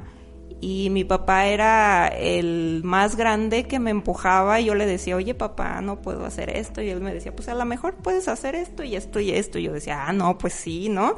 [0.64, 4.60] Y mi papá era el más grande que me empujaba.
[4.60, 7.50] Y yo le decía, oye papá, no puedo hacer esto y él me decía, pues
[7.50, 10.38] a lo mejor puedes hacer esto y esto y esto y yo decía, ah, no,
[10.38, 11.16] pues sí, ¿no?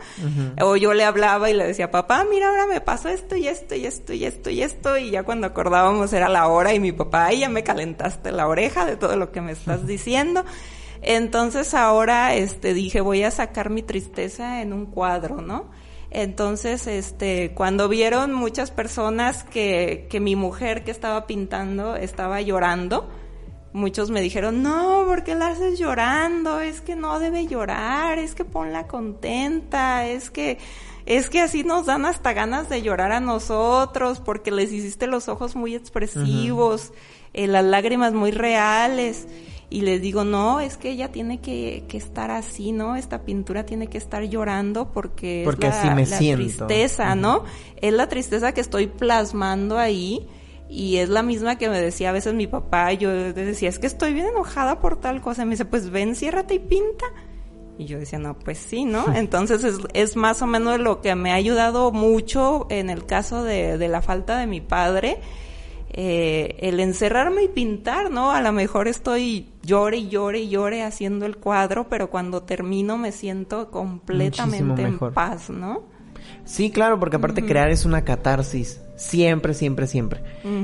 [0.62, 3.76] O yo le hablaba y le decía, papá, mira, ahora me pasó esto y esto
[3.76, 6.94] y esto y esto y esto y ya cuando acordábamos era la hora y mi
[6.94, 10.46] papá, ay, ya me calentaste la oreja de todo lo que me estás diciendo.
[11.04, 15.70] Entonces ahora este dije, voy a sacar mi tristeza en un cuadro, ¿no?
[16.10, 23.10] Entonces, este, cuando vieron muchas personas que, que mi mujer que estaba pintando estaba llorando,
[23.74, 26.60] muchos me dijeron, no, ¿por qué la haces llorando?
[26.60, 30.60] Es que no debe llorar, es que ponla contenta, es que,
[31.08, 35.28] es que así nos dan hasta ganas de llorar a nosotros, porque les hiciste los
[35.28, 36.93] ojos muy expresivos,
[37.34, 39.28] eh, las lágrimas muy reales.
[39.74, 42.95] Y les digo, no, es que ella tiene que, que estar así, ¿no?
[42.95, 46.67] Esta pintura tiene que estar llorando porque, Porque es la, así me la siento.
[46.67, 47.43] tristeza, ¿no?
[47.82, 50.28] Es la tristeza que estoy plasmando ahí
[50.69, 52.93] y es la misma que me decía a veces mi papá.
[52.93, 55.41] Yo le decía, es que estoy bien enojada por tal cosa.
[55.41, 57.07] Y me dice, pues ven, ciérrate y pinta.
[57.80, 59.11] Y yo decía, no, pues sí, ¿no?
[59.15, 63.43] Entonces es, es más o menos lo que me ha ayudado mucho en el caso
[63.43, 65.17] de, de la falta de mi padre.
[65.95, 68.32] Eh, el encerrarme y pintar, ¿no?
[68.32, 72.97] A lo mejor estoy llore y llore y llore haciendo el cuadro, pero cuando termino
[72.97, 75.84] me siento completamente en paz, ¿no?
[76.45, 78.82] Sí, claro, porque aparte crear es una catarsis.
[78.95, 80.22] Siempre, siempre, siempre.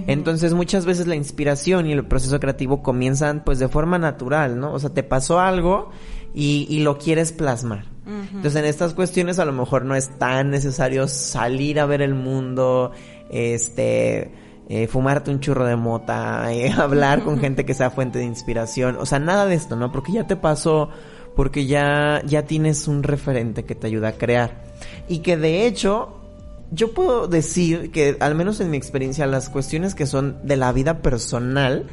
[0.08, 4.74] Entonces muchas veces la inspiración y el proceso creativo comienzan pues de forma natural, ¿no?
[4.74, 5.90] O sea, te pasó algo
[6.34, 7.86] y, y lo quieres plasmar.
[8.06, 12.16] Entonces en estas cuestiones a lo mejor no es tan necesario salir a ver el
[12.16, 12.92] mundo,
[13.30, 14.32] este,
[14.70, 18.98] eh, fumarte un churro de mota, eh, hablar con gente que sea fuente de inspiración,
[18.98, 19.92] o sea, nada de esto, ¿no?
[19.92, 20.90] Porque ya te pasó,
[21.36, 24.64] porque ya, ya tienes un referente que te ayuda a crear.
[25.08, 26.20] Y que de hecho,
[26.72, 30.72] yo puedo decir que, al menos en mi experiencia, las cuestiones que son de la
[30.72, 31.88] vida personal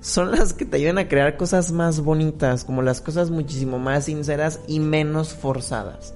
[0.00, 4.06] son las que te ayudan a crear cosas más bonitas, como las cosas muchísimo más
[4.06, 6.14] sinceras y menos forzadas.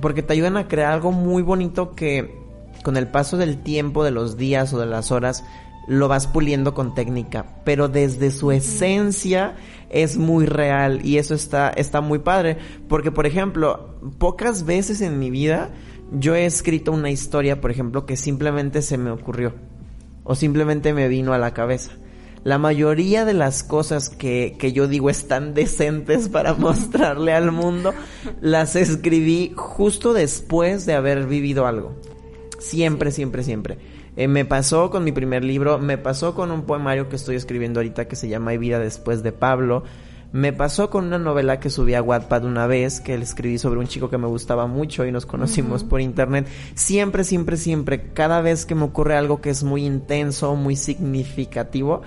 [0.00, 2.43] Porque te ayudan a crear algo muy bonito que
[2.84, 5.42] con el paso del tiempo, de los días o de las horas,
[5.88, 9.56] lo vas puliendo con técnica, pero desde su esencia
[9.90, 12.58] es muy real y eso está, está muy padre.
[12.88, 15.70] Porque, por ejemplo, pocas veces en mi vida
[16.12, 19.54] yo he escrito una historia, por ejemplo, que simplemente se me ocurrió
[20.22, 21.92] o simplemente me vino a la cabeza.
[22.44, 27.94] La mayoría de las cosas que, que yo digo están decentes para mostrarle al mundo,
[28.40, 31.94] las escribí justo después de haber vivido algo.
[32.64, 33.78] Siempre, siempre, siempre.
[34.16, 37.80] Eh, me pasó con mi primer libro, me pasó con un poemario que estoy escribiendo
[37.80, 39.84] ahorita que se llama Hay vida después de Pablo.
[40.32, 43.80] Me pasó con una novela que subí a Wattpad una vez, que le escribí sobre
[43.80, 46.48] un chico que me gustaba mucho y nos conocimos por internet.
[46.74, 52.00] Siempre, siempre, siempre, cada vez que me ocurre algo que es muy intenso, muy significativo,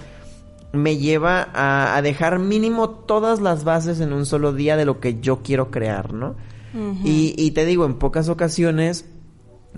[0.74, 5.20] me lleva a, dejar mínimo todas las bases en un solo día de lo que
[5.22, 6.36] yo quiero crear, ¿no?
[7.04, 9.06] y, y te digo, en pocas ocasiones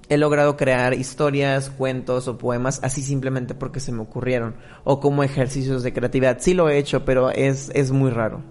[0.09, 5.23] he logrado crear historias, cuentos o poemas así simplemente porque se me ocurrieron o como
[5.23, 6.37] ejercicios de creatividad.
[6.39, 8.41] Sí lo he hecho, pero es, es muy raro.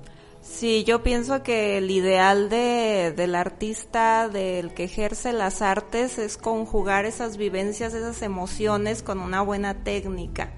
[0.40, 6.38] Sí, yo pienso que el ideal de, del artista, del que ejerce las artes, es
[6.38, 10.52] conjugar esas vivencias, esas emociones con una buena técnica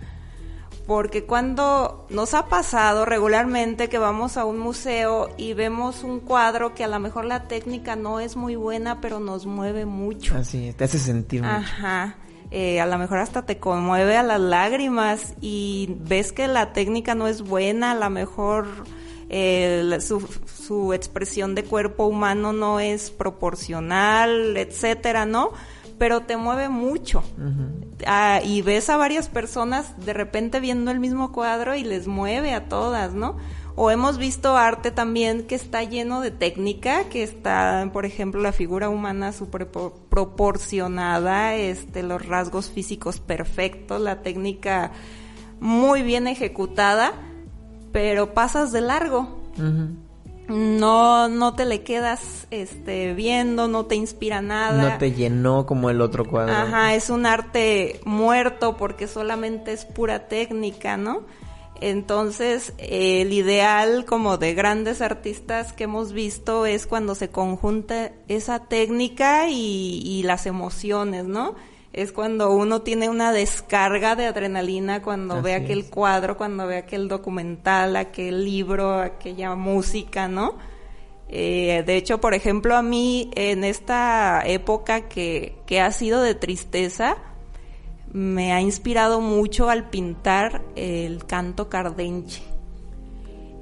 [0.91, 6.75] porque cuando nos ha pasado regularmente que vamos a un museo y vemos un cuadro
[6.75, 10.37] que a lo mejor la técnica no es muy buena, pero nos mueve mucho.
[10.37, 11.55] Así, te hace sentir mucho.
[11.55, 12.17] Ajá.
[12.51, 17.15] Eh, a lo mejor hasta te conmueve a las lágrimas y ves que la técnica
[17.15, 18.67] no es buena, a lo mejor
[19.29, 25.53] eh, su, su expresión de cuerpo humano no es proporcional, etcétera, ¿no?
[26.01, 27.23] Pero te mueve mucho.
[28.07, 32.55] Ah, y ves a varias personas de repente viendo el mismo cuadro y les mueve
[32.55, 33.37] a todas, ¿no?
[33.77, 38.53] O hemos visto arte también que está lleno de técnica, que está, por ejemplo, la
[38.53, 44.93] figura humana súper proporcionada, este, los rasgos físicos perfectos, la técnica
[45.61, 47.13] muy bien ejecutada,
[47.93, 49.39] pero pasas de largo
[50.51, 54.93] no no te le quedas este viendo, no te inspira nada.
[54.93, 56.55] No te llenó como el otro cuadro.
[56.55, 61.23] Ajá, es un arte muerto porque solamente es pura técnica, ¿no?
[61.81, 68.67] Entonces, el ideal como de grandes artistas que hemos visto es cuando se conjunta esa
[68.67, 71.55] técnica y, y las emociones, ¿no?
[71.93, 77.09] Es cuando uno tiene una descarga de adrenalina cuando ve aquel cuadro, cuando ve aquel
[77.09, 80.55] documental, aquel libro, aquella música, ¿no?
[81.29, 86.35] Eh, de hecho, por ejemplo, a mí en esta época que, que ha sido de
[86.35, 87.17] tristeza,
[88.13, 92.50] me ha inspirado mucho al pintar el canto cardenche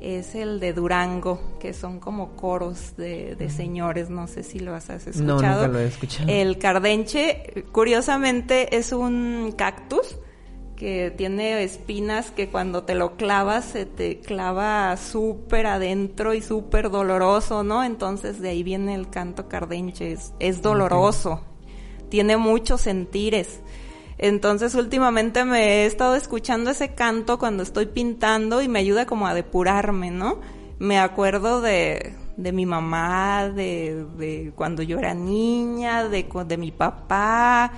[0.01, 4.89] es el de Durango, que son como coros de, señores, no sé si lo has
[4.91, 5.25] escuchado.
[5.25, 6.29] No, nunca lo he escuchado.
[6.29, 10.17] El cardenche, curiosamente, es un cactus
[10.79, 16.91] que tiene espinas que cuando te lo clavas se te clava súper adentro y súper
[16.91, 17.83] doloroso, ¿no?
[17.83, 21.43] Entonces de ahí viene el canto cardenche, es, doloroso,
[22.09, 23.61] tiene muchos sentires.
[24.19, 29.29] Entonces últimamente me he estado escuchando ese canto cuando estoy pintando y me ayuda como
[29.29, 30.41] a depurarme, ¿no?
[30.81, 36.73] Me acuerdo de, de mi mamá, de, de cuando yo era niña, de, de mi
[36.73, 37.73] papá,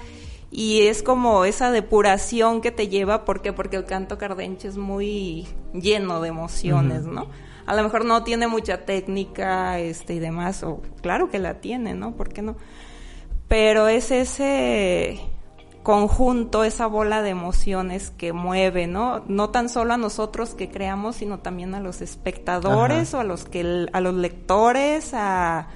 [0.51, 3.53] y es como esa depuración que te lleva, ¿por qué?
[3.53, 7.29] Porque el canto cardenche es muy lleno de emociones, ¿no?
[7.67, 11.95] A lo mejor no tiene mucha técnica, este, y demás, o claro que la tiene,
[11.95, 12.17] ¿no?
[12.17, 12.57] ¿Por qué no?
[13.47, 15.21] Pero es ese,
[15.83, 19.25] conjunto, esa bola de emociones que mueve, ¿no?
[19.29, 23.45] No tan solo a nosotros que creamos, sino también a los espectadores o a los
[23.45, 25.69] que a los lectores, a,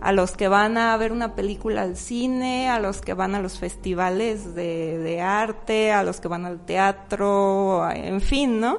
[0.00, 3.40] a los que van a ver una película al cine, a los que van a
[3.40, 8.78] los festivales de, de arte, a los que van al teatro, en fin, ¿no?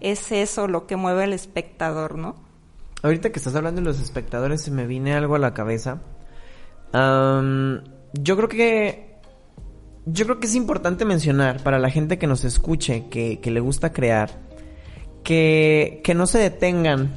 [0.00, 2.36] Es eso lo que mueve al espectador, ¿no?
[3.02, 6.00] Ahorita que estás hablando de los espectadores, se me viene algo a la cabeza.
[6.92, 9.15] yo creo que
[10.06, 13.60] yo creo que es importante mencionar para la gente que nos escuche, que, que le
[13.60, 14.30] gusta crear,
[15.24, 17.10] que, que no se detengan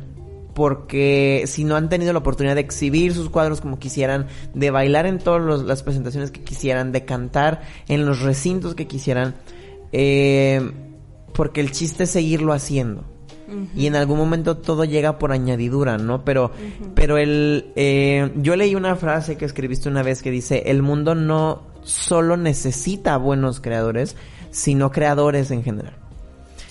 [0.55, 5.05] porque si no han tenido la oportunidad de exhibir sus cuadros como quisieran, de bailar
[5.05, 9.35] en todas las presentaciones que quisieran, de cantar en los recintos que quisieran,
[9.91, 10.71] eh,
[11.33, 13.05] porque el chiste es seguirlo haciendo.
[13.75, 16.23] Y en algún momento todo llega por añadidura, ¿no?
[16.23, 16.51] Pero,
[16.93, 21.15] pero el, eh, yo leí una frase que escribiste una vez que dice, el mundo
[21.15, 24.15] no solo necesita buenos creadores,
[24.51, 25.95] sino creadores en general.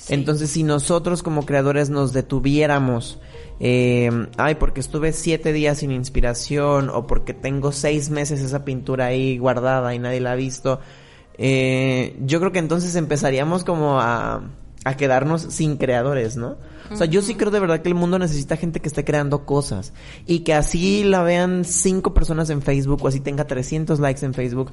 [0.08, 3.20] Entonces, si nosotros como creadores nos detuviéramos,
[3.60, 9.06] eh, ay, porque estuve siete días sin inspiración o porque tengo seis meses esa pintura
[9.06, 10.80] ahí guardada y nadie la ha visto,
[11.36, 14.42] eh, yo creo que entonces empezaríamos como a,
[14.88, 16.56] a quedarnos sin creadores, ¿no?
[16.90, 19.44] O sea, yo sí creo de verdad que el mundo necesita gente que esté creando
[19.44, 19.92] cosas
[20.26, 24.32] y que así la vean cinco personas en Facebook o así tenga 300 likes en
[24.32, 24.72] Facebook,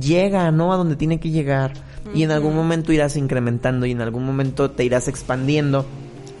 [0.00, 0.72] llega, ¿no?
[0.72, 1.74] A donde tiene que llegar
[2.14, 5.84] y en algún momento irás incrementando y en algún momento te irás expandiendo.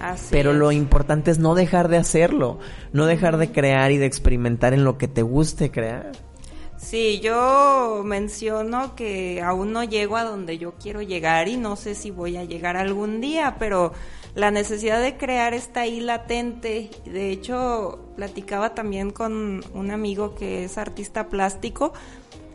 [0.00, 0.56] Así Pero es.
[0.56, 2.58] lo importante es no dejar de hacerlo,
[2.94, 6.12] no dejar de crear y de experimentar en lo que te guste crear.
[6.80, 11.94] Sí, yo menciono que aún no llego a donde yo quiero llegar y no sé
[11.94, 13.92] si voy a llegar algún día, pero
[14.34, 16.90] la necesidad de crear está ahí latente.
[17.04, 21.92] De hecho, platicaba también con un amigo que es artista plástico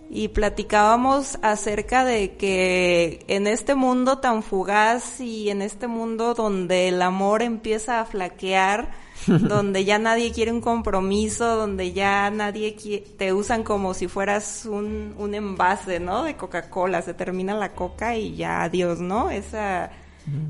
[0.10, 6.90] y platicábamos acerca de que en este mundo tan fugaz y en este mundo donde
[6.90, 12.76] el amor empieza a flaquear, donde ya nadie quiere un compromiso, donde ya nadie
[13.18, 16.24] te usan como si fueras un, un envase, ¿no?
[16.24, 19.30] De Coca-Cola, se termina la coca y ya adiós, ¿no?
[19.32, 19.92] Esa,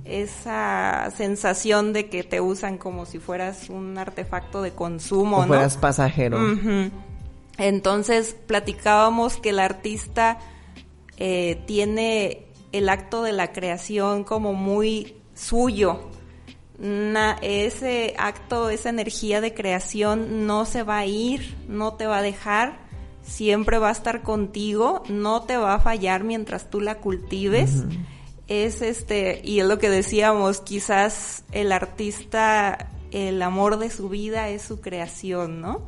[0.05, 5.47] esa sensación de que te usan como si fueras un artefacto de consumo, O ¿no?
[5.47, 6.38] fueras pasajero.
[7.57, 10.39] Entonces platicábamos que el artista
[11.17, 16.09] eh, tiene el acto de la creación como muy suyo.
[16.80, 22.17] Na- ese acto, esa energía de creación no se va a ir, no te va
[22.17, 22.78] a dejar,
[23.23, 27.84] siempre va a estar contigo, no te va a fallar mientras tú la cultives.
[28.47, 34.49] Es este, y es lo que decíamos, quizás el artista, el amor de su vida
[34.49, 35.82] es su creación, ¿no?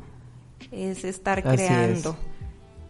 [0.72, 2.10] Es estar Así creando.
[2.10, 2.37] es.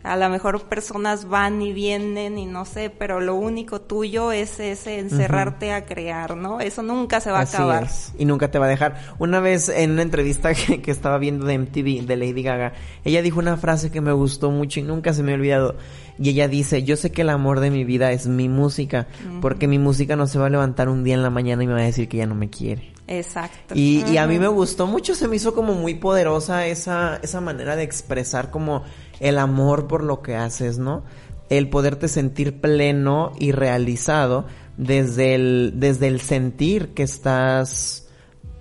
[0.08, 4.58] A lo mejor personas van y vienen y no sé, pero lo único tuyo es
[4.58, 6.60] ese encerrarte a crear, ¿no?
[6.60, 7.84] Eso nunca se va Así a acabar.
[7.84, 8.96] es, y nunca te va a dejar.
[9.18, 12.72] Una vez en una entrevista que, que estaba viendo de MTV de Lady Gaga,
[13.04, 15.76] ella dijo una frase que me gustó mucho y nunca se me ha olvidado.
[16.18, 19.06] Y ella dice, yo sé que el amor de mi vida es mi música,
[19.40, 21.74] porque mi música no se va a levantar un día en la mañana y me
[21.74, 22.92] va a decir que ya no me quiere.
[23.06, 23.74] Exacto.
[23.74, 27.40] Y, y a mí me gustó mucho, se me hizo como muy poderosa esa, esa
[27.40, 28.82] manera de expresar como
[29.20, 31.04] el amor por lo que haces, ¿no?
[31.48, 34.46] El poderte sentir pleno y realizado
[34.76, 38.08] desde el, desde el sentir que estás,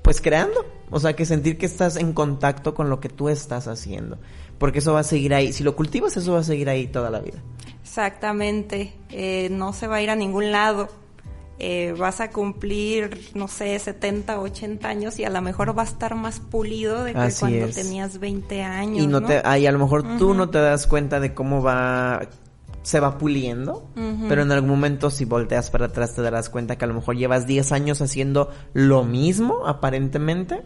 [0.02, 0.66] pues creando.
[0.90, 4.18] O sea, que sentir que estás en contacto con lo que tú estás haciendo.
[4.58, 5.52] Porque eso va a seguir ahí.
[5.52, 7.40] Si lo cultivas, eso va a seguir ahí toda la vida.
[7.84, 8.94] Exactamente.
[9.10, 10.88] Eh, no se va a ir a ningún lado.
[11.60, 15.86] Eh, vas a cumplir, no sé, 70, 80 años y a lo mejor va a
[15.86, 17.76] estar más pulido de que Así cuando es.
[17.76, 19.04] tenías 20 años.
[19.04, 22.28] y no, te, ay, a lo mejor tú no te das cuenta de cómo va,
[22.84, 23.90] se va puliendo,
[24.30, 27.18] pero en algún momento si volteas para atrás te darás cuenta que a lo mejor
[27.18, 30.62] llevas 10 años haciendo lo mismo, aparentemente,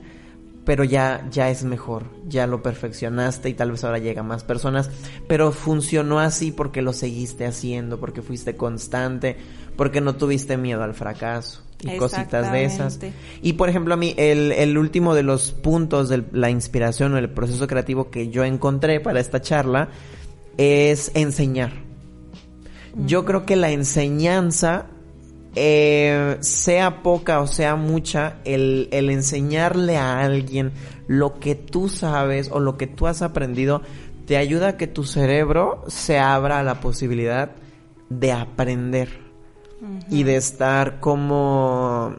[0.66, 4.44] pero ya, ya es mejor, ya lo perfeccionaste y tal vez ahora llega a más
[4.44, 4.90] personas,
[5.28, 9.38] pero funcionó así porque lo seguiste haciendo, porque fuiste constante,
[9.76, 13.00] porque no tuviste miedo al fracaso y cositas de esas.
[13.42, 17.18] Y por ejemplo, a mí, el, el último de los puntos de la inspiración o
[17.18, 19.90] el proceso creativo que yo encontré para esta charla
[20.58, 21.72] es enseñar.
[23.06, 24.88] Yo creo que la enseñanza,
[25.56, 30.72] eh, sea poca o sea mucha, el, el enseñarle a alguien
[31.08, 33.82] lo que tú sabes o lo que tú has aprendido,
[34.26, 37.52] te ayuda a que tu cerebro se abra a la posibilidad
[38.10, 39.20] de aprender
[40.10, 42.16] y de estar como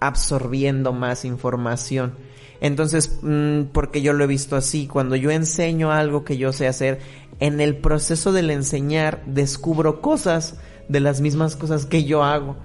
[0.00, 2.14] absorbiendo más información.
[2.60, 6.66] Entonces, mm, porque yo lo he visto así, cuando yo enseño algo que yo sé
[6.66, 7.00] hacer,
[7.38, 10.58] en el proceso del enseñar descubro cosas
[10.90, 12.56] de las mismas cosas que yo hago.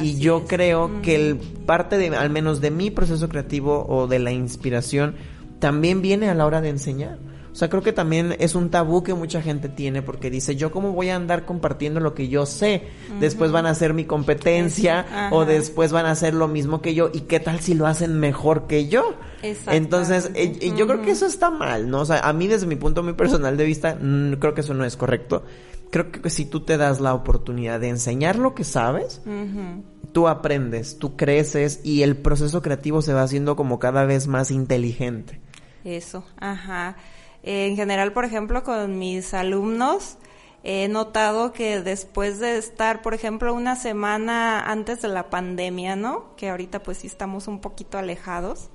[0.00, 0.48] y yo es.
[0.48, 5.14] creo que el, parte de, al menos de mi proceso creativo o de la inspiración,
[5.60, 7.18] también viene a la hora de enseñar.
[7.50, 10.70] O sea, creo que también es un tabú que mucha gente tiene porque dice, yo
[10.70, 12.84] cómo voy a andar compartiendo lo que yo sé,
[13.18, 15.30] después van a hacer mi competencia Ajá.
[15.32, 18.20] o después van a hacer lo mismo que yo y qué tal si lo hacen
[18.20, 19.14] mejor que yo.
[19.42, 22.02] Entonces, eh, eh, yo creo que eso está mal, ¿no?
[22.02, 24.74] O sea, a mí desde mi punto muy personal de vista, mm, creo que eso
[24.74, 25.42] no es correcto.
[25.90, 29.82] Creo que si tú te das la oportunidad de enseñar lo que sabes, Ujú.
[30.12, 34.50] tú aprendes, tú creces y el proceso creativo se va haciendo como cada vez más
[34.50, 35.40] inteligente.
[35.84, 36.96] Eso, ajá.
[37.42, 40.18] Eh, en general, por ejemplo, con mis alumnos,
[40.64, 46.34] he notado que después de estar, por ejemplo, una semana antes de la pandemia, ¿no?
[46.36, 48.68] Que ahorita pues sí estamos un poquito alejados.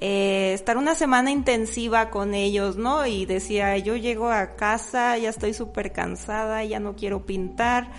[0.00, 3.06] Eh, estar una semana intensiva con ellos, ¿no?
[3.06, 7.90] Y decía, yo llego a casa, ya estoy súper cansada, ya no quiero pintar,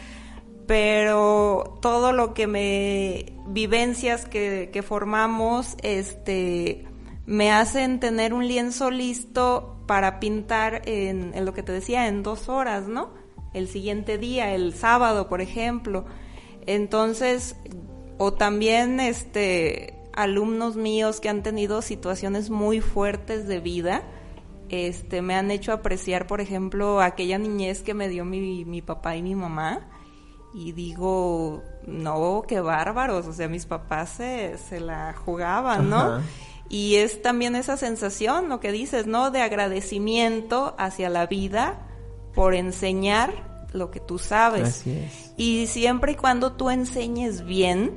[0.67, 6.85] pero todo lo que me vivencias que, que formamos este
[7.25, 12.21] me hacen tener un lienzo listo para pintar en, en, lo que te decía en
[12.21, 13.13] dos horas no
[13.53, 16.05] el siguiente día el sábado por ejemplo
[16.65, 17.55] entonces
[18.17, 24.03] o también este alumnos míos que han tenido situaciones muy fuertes de vida
[24.70, 29.15] este me han hecho apreciar por ejemplo aquella niñez que me dio mi, mi papá
[29.15, 29.88] y mi mamá
[30.53, 35.99] y digo, no, qué bárbaros, o sea, mis papás se, se la jugaban, ¿no?
[35.99, 36.22] Ajá.
[36.70, 39.32] Y es también esa sensación, lo que dices, ¿no?
[39.32, 41.80] De agradecimiento hacia la vida
[42.34, 44.68] por enseñar lo que tú sabes.
[44.68, 45.34] Así es.
[45.38, 47.95] Y siempre y cuando tú enseñes bien,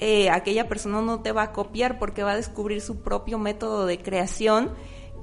[0.00, 3.86] eh, aquella persona no te va a copiar porque va a descubrir su propio método
[3.86, 4.72] de creación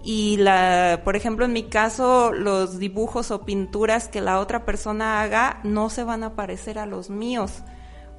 [0.03, 5.21] y la, por ejemplo, en mi caso, los dibujos o pinturas que la otra persona
[5.21, 7.59] haga no se van a parecer a los míos,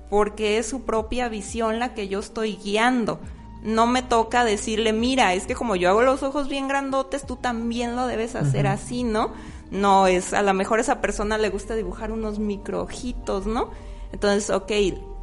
[0.09, 3.19] porque es su propia visión la que yo estoy guiando.
[3.63, 7.37] No me toca decirle, mira, es que como yo hago los ojos bien grandotes, tú
[7.37, 8.75] también lo debes hacer uh -huh.
[8.75, 9.33] así, ¿no?
[9.71, 13.71] No, es, a lo mejor a esa persona le gusta dibujar unos microojitos, ¿no?
[14.13, 14.71] Entonces, ok,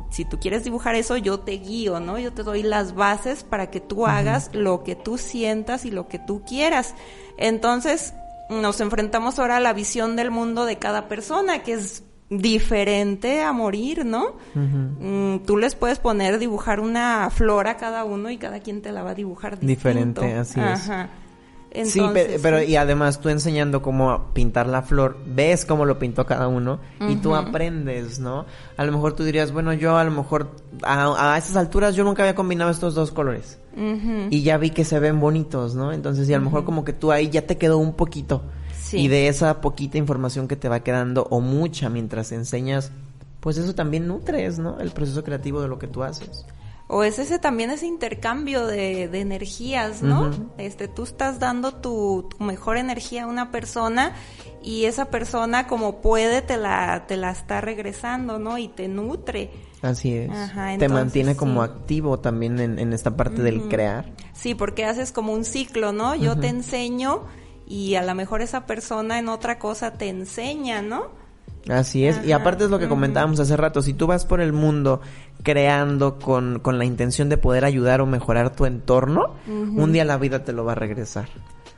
[0.10, 2.18] si tú quieres dibujar eso, yo te guío, ¿no?
[2.18, 4.62] Yo te doy las bases para que tú hagas uh -huh.
[4.62, 6.96] lo que tú sientas y lo que tú quieras.
[7.38, 8.14] Entonces,
[8.50, 13.52] nos enfrentamos ahora a la visión del mundo de cada persona, que es diferente a
[13.54, 14.36] morir, ¿no?
[14.56, 15.38] Uh -huh.
[15.40, 18.92] mm, tú les puedes poner dibujar una flor a cada uno y cada quien te
[18.92, 19.68] la va a dibujar distinto.
[19.68, 21.04] Diferente, así Ajá.
[21.04, 21.10] es.
[21.72, 26.00] Entonces, sí, pero, pero, y además tú enseñando cómo pintar la flor, ves cómo lo
[26.00, 27.12] pintó cada uno uh -huh.
[27.12, 28.46] y tú aprendes, ¿no?
[28.76, 30.50] A lo mejor tú dirías, bueno, yo a lo mejor
[30.82, 34.28] a, a esas alturas yo nunca había combinado estos dos colores uh -huh.
[34.32, 35.94] y ya vi que se ven bonitos, ¿no?
[35.94, 38.42] Entonces, y a lo mejor como que tú ahí ya te quedó un poquito
[38.76, 39.02] sí.
[39.02, 42.92] y de esa poquita información que te va quedando o mucha mientras enseñas,
[43.42, 44.80] pues eso también nutres, ¿no?
[44.80, 46.46] El proceso creativo de lo que tú haces
[46.92, 50.22] o es ese también ese intercambio de, de energías, ¿no?
[50.22, 50.50] Uh -huh.
[50.58, 54.16] Este, tú estás dando tu, tu, mejor energía a una persona
[54.64, 58.58] y esa persona como puede te la, te la está regresando, ¿no?
[58.58, 59.52] Y te nutre.
[59.84, 60.32] Así es.
[60.32, 61.70] Ajá, entonces, te mantiene como sí.
[61.72, 63.44] activo también en, en esta parte uh -huh.
[63.44, 64.12] del crear.
[64.34, 66.16] Sí, porque haces como un ciclo, ¿no?
[66.16, 66.42] Yo uh -huh.
[66.42, 67.28] te enseño
[67.68, 71.19] y a lo mejor esa persona en otra cosa te enseña, ¿no?
[71.68, 72.26] Así es, Ajá.
[72.26, 75.02] y aparte es lo que comentábamos hace rato, si tú vas por el mundo
[75.44, 79.84] creando con, con la intención de poder ayudar o mejorar tu entorno, uh -huh.
[79.84, 81.28] un día la vida te lo va a regresar.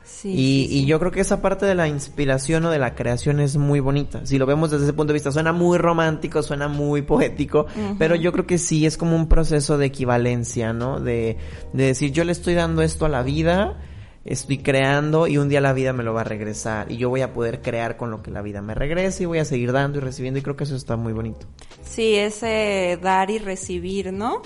[0.04, 0.78] Sí, y, sí, sí.
[0.78, 3.80] y, yo creo que esa parte de la inspiración o de la creación es muy
[3.80, 4.24] bonita.
[4.24, 7.80] Si lo vemos desde ese punto de vista, suena muy romántico, suena muy poético, uh
[7.80, 7.96] -huh.
[7.98, 11.00] pero yo creo que sí es como un proceso de equivalencia, ¿no?
[11.00, 11.38] De,
[11.72, 13.78] de decir, yo le estoy dando esto a la vida,
[14.24, 17.22] estoy creando y un día la vida me lo va a regresar y yo voy
[17.22, 19.98] a poder crear con lo que la vida me regrese y voy a seguir dando
[19.98, 21.46] y recibiendo y creo que eso está muy bonito.
[21.82, 24.42] Sí, ese dar y recibir, ¿no?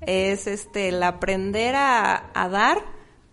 [0.00, 2.78] Es este el aprender a, a dar,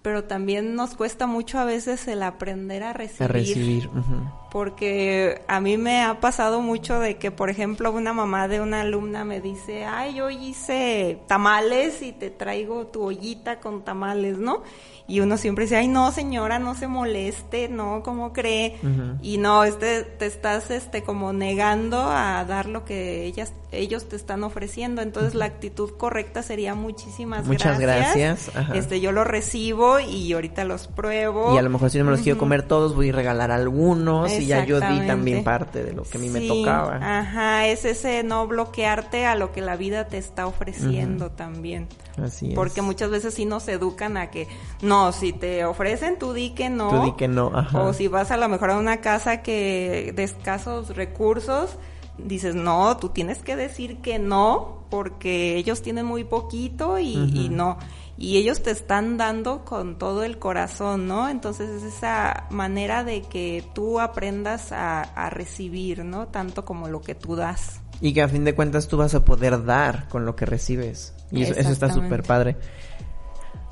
[0.02, 3.24] pero también nos cuesta mucho a veces el aprender a recibir.
[3.24, 3.88] A recibir.
[3.88, 4.47] Uh -huh.
[4.52, 8.82] Porque a mí me ha pasado mucho de que, por ejemplo, una mamá de una
[8.82, 14.64] alumna me dice, ay, hoy hice tamales y te traigo tu ollita con tamales, ¿no?
[15.08, 18.78] y uno siempre dice, ay no señora, no se moleste, no, ¿cómo cree?
[18.84, 19.18] Uh -huh.
[19.22, 24.18] Y no, este, te estás este como negando a dar lo que ellas, ellos te
[24.18, 25.02] están ofreciendo.
[25.02, 25.40] Entonces uh -huh.
[25.40, 28.52] la actitud correcta sería muchísimas Muchas gracias.
[28.54, 28.76] gracias.
[28.76, 31.56] Este, yo lo recibo y ahorita los pruebo.
[31.56, 32.24] Y a lo mejor si no me los uh -huh.
[32.26, 36.04] quiero comer todos, voy a regalar algunos y ya yo di también parte de lo
[36.04, 36.34] que a mí sí.
[36.34, 37.00] me tocaba.
[37.20, 41.88] Ajá, es ese no bloquearte a lo que la vida te está ofreciendo también.
[42.22, 42.56] Así es.
[42.56, 44.48] Porque muchas veces sí nos educan a que
[44.82, 46.90] no, si te ofrecen, tú di que no.
[46.90, 47.84] Tú di que no, ajá.
[47.84, 51.78] O si vas a lo mejor a una casa que de escasos recursos,
[52.18, 57.26] dices, no, tú tienes que decir que no, porque ellos tienen muy poquito y, uh
[57.26, 57.46] -huh.
[57.46, 57.78] y no.
[58.18, 61.30] Y ellos te están dando con todo el corazón, ¿no?
[61.30, 66.28] Entonces es esa manera de que tú aprendas a, a recibir, ¿no?
[66.28, 67.82] Tanto como lo que tú das.
[68.02, 71.14] Y que a fin de cuentas tú vas a poder dar con lo que recibes.
[71.32, 72.58] Y eso, eso está súper padre.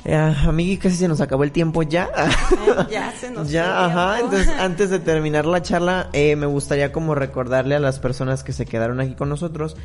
[0.03, 2.09] Eh, amigui, casi se nos acabó el tiempo ya.
[2.15, 4.19] Eh, ya se nos Ya, ajá.
[4.19, 8.53] Entonces, antes de terminar la charla, eh, me gustaría como recordarle a las personas que
[8.53, 9.75] se quedaron aquí con nosotros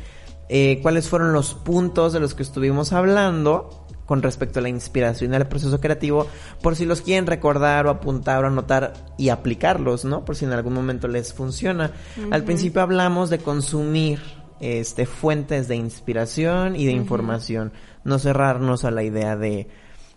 [0.53, 3.80] eh, cuáles fueron los puntos de los que estuvimos hablando
[4.11, 6.27] con respecto a la inspiración y al proceso creativo,
[6.61, 10.25] por si los quieren recordar o apuntar o anotar y aplicarlos, ¿no?
[10.25, 11.93] Por si en algún momento les funciona.
[12.17, 12.33] Uh -huh.
[12.33, 14.19] Al principio hablamos de consumir
[14.59, 16.97] este fuentes de inspiración y de uh -huh.
[16.97, 17.71] información,
[18.03, 19.69] no cerrarnos a la idea de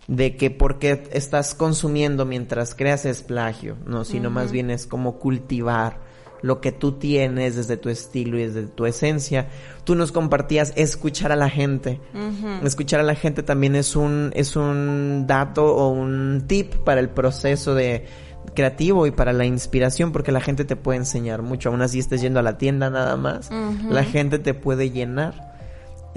[0.09, 4.35] de que porque estás consumiendo mientras creas es plagio, no, sino uh -huh.
[4.35, 6.01] más bien es como cultivar
[6.45, 9.47] lo que tú tienes desde tu estilo y desde tu esencia.
[9.83, 11.99] Tú nos compartías escuchar a la gente.
[12.63, 17.09] Escuchar a la gente también es un, es un dato o un tip para el
[17.09, 18.05] proceso de
[18.53, 21.69] creativo y para la inspiración porque la gente te puede enseñar mucho.
[21.69, 23.49] Aún así estés yendo a la tienda nada más,
[23.89, 25.54] la gente te puede llenar.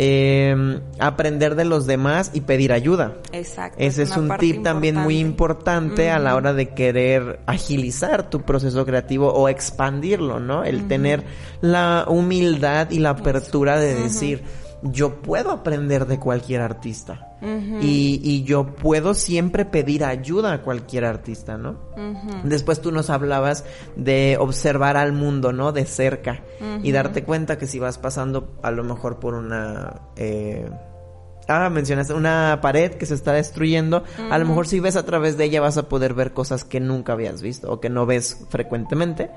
[0.00, 3.16] Eh, aprender de los demás y pedir ayuda.
[3.32, 3.78] Exacto.
[3.80, 8.86] Ese es, un tip también muy importante a la hora de querer agilizar tu proceso
[8.86, 10.62] creativo o expandirlo, ¿no?
[10.62, 11.24] El tener
[11.60, 14.44] la humildad y la apertura de decir,
[14.82, 17.24] yo puedo aprender de cualquier artista.
[17.40, 21.78] y, y, yo puedo siempre pedir ayuda a cualquier artista, ¿no?
[22.42, 23.64] Después tú nos hablabas
[23.94, 25.70] de observar al mundo, ¿no?
[25.70, 26.42] De cerca.
[26.82, 30.00] Y darte cuenta que si vas pasando a lo mejor por una...
[30.16, 30.68] Eh,
[31.50, 34.04] Ah, mencionaste una pared que se está destruyendo.
[34.30, 36.78] A lo mejor si ves a través de ella vas a poder ver cosas que
[36.78, 39.30] nunca habías visto o que no ves frecuentemente.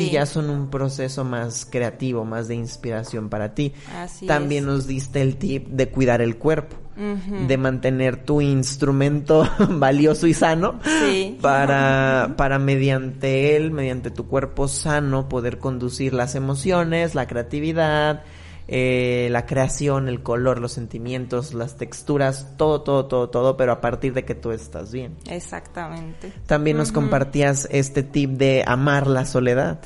[0.00, 3.72] Y ya son un proceso más creativo, más de inspiración para ti.
[3.96, 10.26] Así También nos diste el tip de cuidar el cuerpo, de mantener tu instrumento valioso
[10.28, 11.38] y sano Sí.
[11.40, 18.22] para, para mediante él, mediante tu cuerpo sano, poder conducir las emociones, la creatividad,
[18.66, 23.80] eh, la creación, el color, los sentimientos, las texturas, todo, todo, todo, todo, pero a
[23.80, 25.16] partir de que tú estás bien.
[25.28, 26.32] Exactamente.
[26.46, 29.80] También nos compartías este tip de amar la soledad,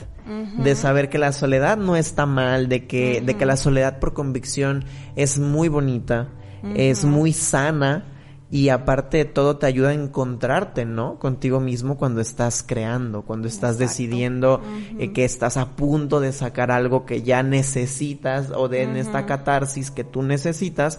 [0.59, 4.13] de saber que la soledad no está mal, de que, de que la soledad por
[4.13, 4.85] convicción
[5.17, 6.29] es muy bonita,
[6.75, 8.18] es muy sana
[8.51, 11.19] y aparte de todo te ayuda a encontrarte, ¿no?
[11.19, 14.63] Contigo mismo cuando estás creando, cuando estás decidiendo
[14.99, 19.27] eh, que estás a punto de sacar algo que ya necesitas o de en esta
[19.27, 20.99] catarsis que tú necesitas.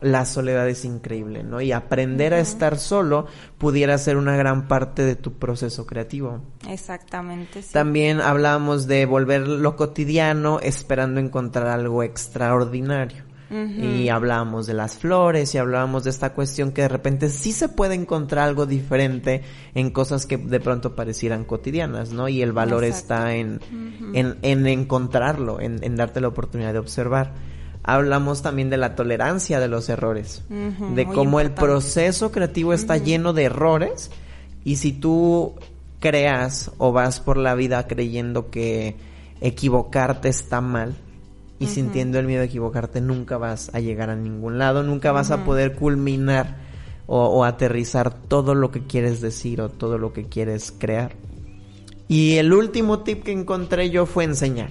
[0.00, 1.62] La soledad es increíble, ¿no?
[1.62, 3.26] Y aprender a estar solo
[3.56, 6.42] pudiera ser una gran parte de tu proceso creativo.
[6.68, 7.72] Exactamente, sí.
[7.72, 13.24] También hablábamos de volver lo cotidiano esperando encontrar algo extraordinario.
[13.50, 17.68] Y hablábamos de las flores y hablábamos de esta cuestión que de repente sí se
[17.68, 19.42] puede encontrar algo diferente
[19.74, 22.28] en cosas que de pronto parecieran cotidianas, ¿no?
[22.28, 23.14] Y el valor Exacto.
[23.14, 23.60] está en,
[24.14, 27.32] en, en encontrarlo, en, en darte la oportunidad de observar.
[27.82, 33.34] Hablamos también de la tolerancia de los errores, de cómo el proceso creativo está lleno
[33.34, 34.10] de errores
[34.64, 35.52] y si tú
[36.00, 38.96] creas o vas por la vida creyendo que
[39.40, 40.96] equivocarte está mal
[41.58, 45.30] y sintiendo el miedo de equivocarte nunca vas a llegar a ningún lado, nunca vas
[45.30, 46.56] a poder culminar
[47.06, 51.16] o, o aterrizar todo lo que quieres decir o todo lo que quieres crear.
[52.08, 54.70] Y el último tip que encontré yo fue enseñar.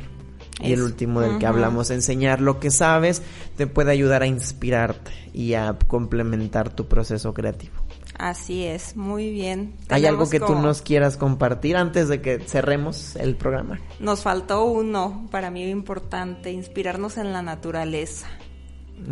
[0.61, 3.21] Y el último del que hablamos, enseñar lo que sabes,
[3.57, 7.82] te puede ayudar a inspirarte y a complementar tu proceso creativo.
[8.17, 9.73] Así es, muy bien.
[9.89, 13.79] ¿Hay algo que tú como- nos quieras compartir antes de que cerremos el programa?
[13.99, 18.27] Nos faltó uno, para mí importante, inspirarnos en la naturaleza.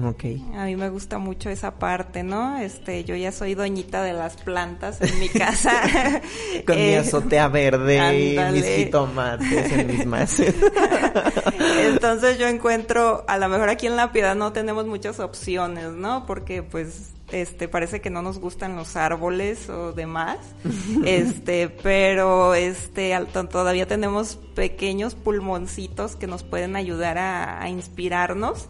[0.03, 0.23] Ok.
[0.55, 2.59] A mí me gusta mucho esa parte, ¿no?
[2.59, 5.71] Este, yo ya soy doñita de las plantas en mi casa.
[6.67, 10.71] Con mi Eh, azotea verde y mis jitomates en mis macetas.
[11.85, 16.25] Entonces yo encuentro, a lo mejor aquí en La Piedad no tenemos muchas opciones, ¿no?
[16.25, 20.37] Porque pues este parece que no nos gustan los árboles o demás.
[21.05, 28.67] este, pero este al- todavía tenemos pequeños pulmoncitos que nos pueden ayudar a, a inspirarnos.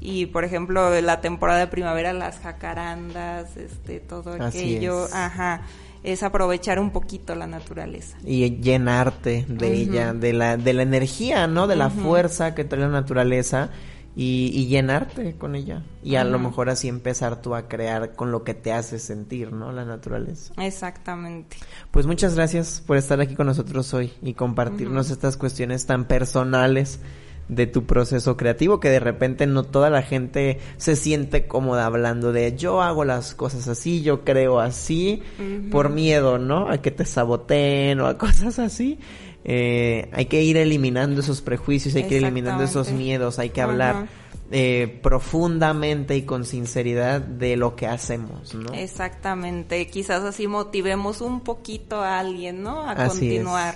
[0.00, 5.14] Y por ejemplo, la temporada de primavera las jacarandas, este todo aquello, es.
[5.14, 5.62] ajá,
[6.02, 8.16] es aprovechar un poquito la naturaleza.
[8.24, 11.68] y llenarte de ella, de la, de la energía, ¿no?
[11.68, 13.70] De la fuerza que trae la naturaleza
[14.14, 15.82] y, y llenarte con ella.
[16.02, 19.52] Y a lo mejor así empezar tú a crear con lo que te hace sentir,
[19.52, 19.72] ¿no?
[19.72, 20.52] La naturaleza.
[20.58, 21.56] Exactamente.
[21.90, 27.00] Pues muchas gracias por estar aquí con nosotros hoy y compartirnos estas cuestiones tan personales
[27.48, 32.32] de tu proceso creativo que de repente no toda la gente se siente cómoda hablando
[32.32, 35.22] de yo hago las cosas así, yo creo así,
[35.70, 36.70] por miedo, ¿no?
[36.70, 38.98] A que te saboteen o a cosas así.
[39.44, 43.60] Eh, hay que ir eliminando esos prejuicios, hay que ir eliminando esos miedos, hay que
[43.60, 44.06] hablar Ajá.
[44.52, 48.72] eh, profundamente y con sinceridad de lo que hacemos, ¿no?
[48.72, 52.82] Exactamente, quizás así motivemos un poquito a alguien, ¿no?
[52.82, 53.74] A Así continuar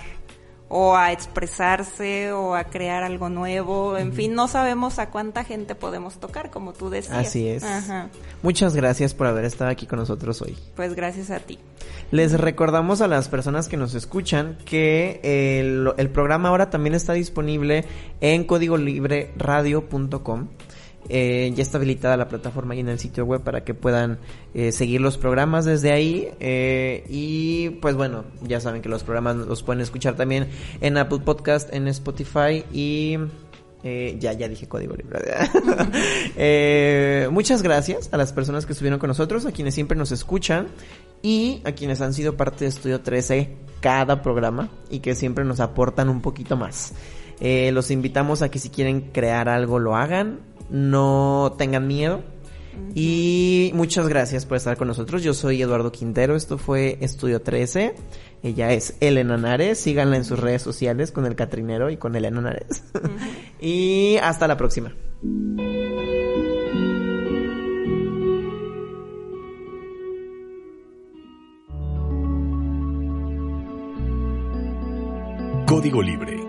[0.69, 5.75] o a expresarse o a crear algo nuevo, en fin, no sabemos a cuánta gente
[5.75, 7.27] podemos tocar, como tú decías.
[7.27, 7.63] Así es.
[7.63, 8.09] Ajá.
[8.43, 10.57] Muchas gracias por haber estado aquí con nosotros hoy.
[10.75, 11.57] Pues gracias a ti.
[12.11, 17.13] Les recordamos a las personas que nos escuchan que el, el programa ahora también está
[17.13, 17.85] disponible
[18.21, 20.47] en códigolibreradio.com.
[21.09, 24.19] Eh, ya está habilitada la plataforma ahí en el sitio web para que puedan
[24.53, 26.29] eh, seguir los programas desde ahí.
[26.39, 30.47] Eh, y pues bueno, ya saben que los programas los pueden escuchar también
[30.81, 33.17] en Apple Podcast, en Spotify y...
[34.19, 35.17] Ya, ya dije código libre.
[37.31, 40.67] muchas gracias a las personas que estuvieron con nosotros, a quienes siempre nos escuchan
[41.21, 45.61] y a quienes han sido parte de Estudio 13 cada programa y que siempre nos
[45.61, 46.95] aportan un poquito más.
[47.39, 52.21] Los invitamos a que si quieren crear algo lo hagan, no tengan miedo.
[52.93, 55.23] Y muchas gracias por estar con nosotros.
[55.23, 56.35] Yo soy Eduardo Quintero.
[56.35, 57.95] Esto fue Estudio 13.
[58.43, 59.79] Ella es Elena Nares.
[59.79, 62.83] Síganla en sus redes sociales con el Catrinero y con Elena Nares.
[63.61, 64.93] y hasta la próxima.
[75.65, 76.46] Código Libre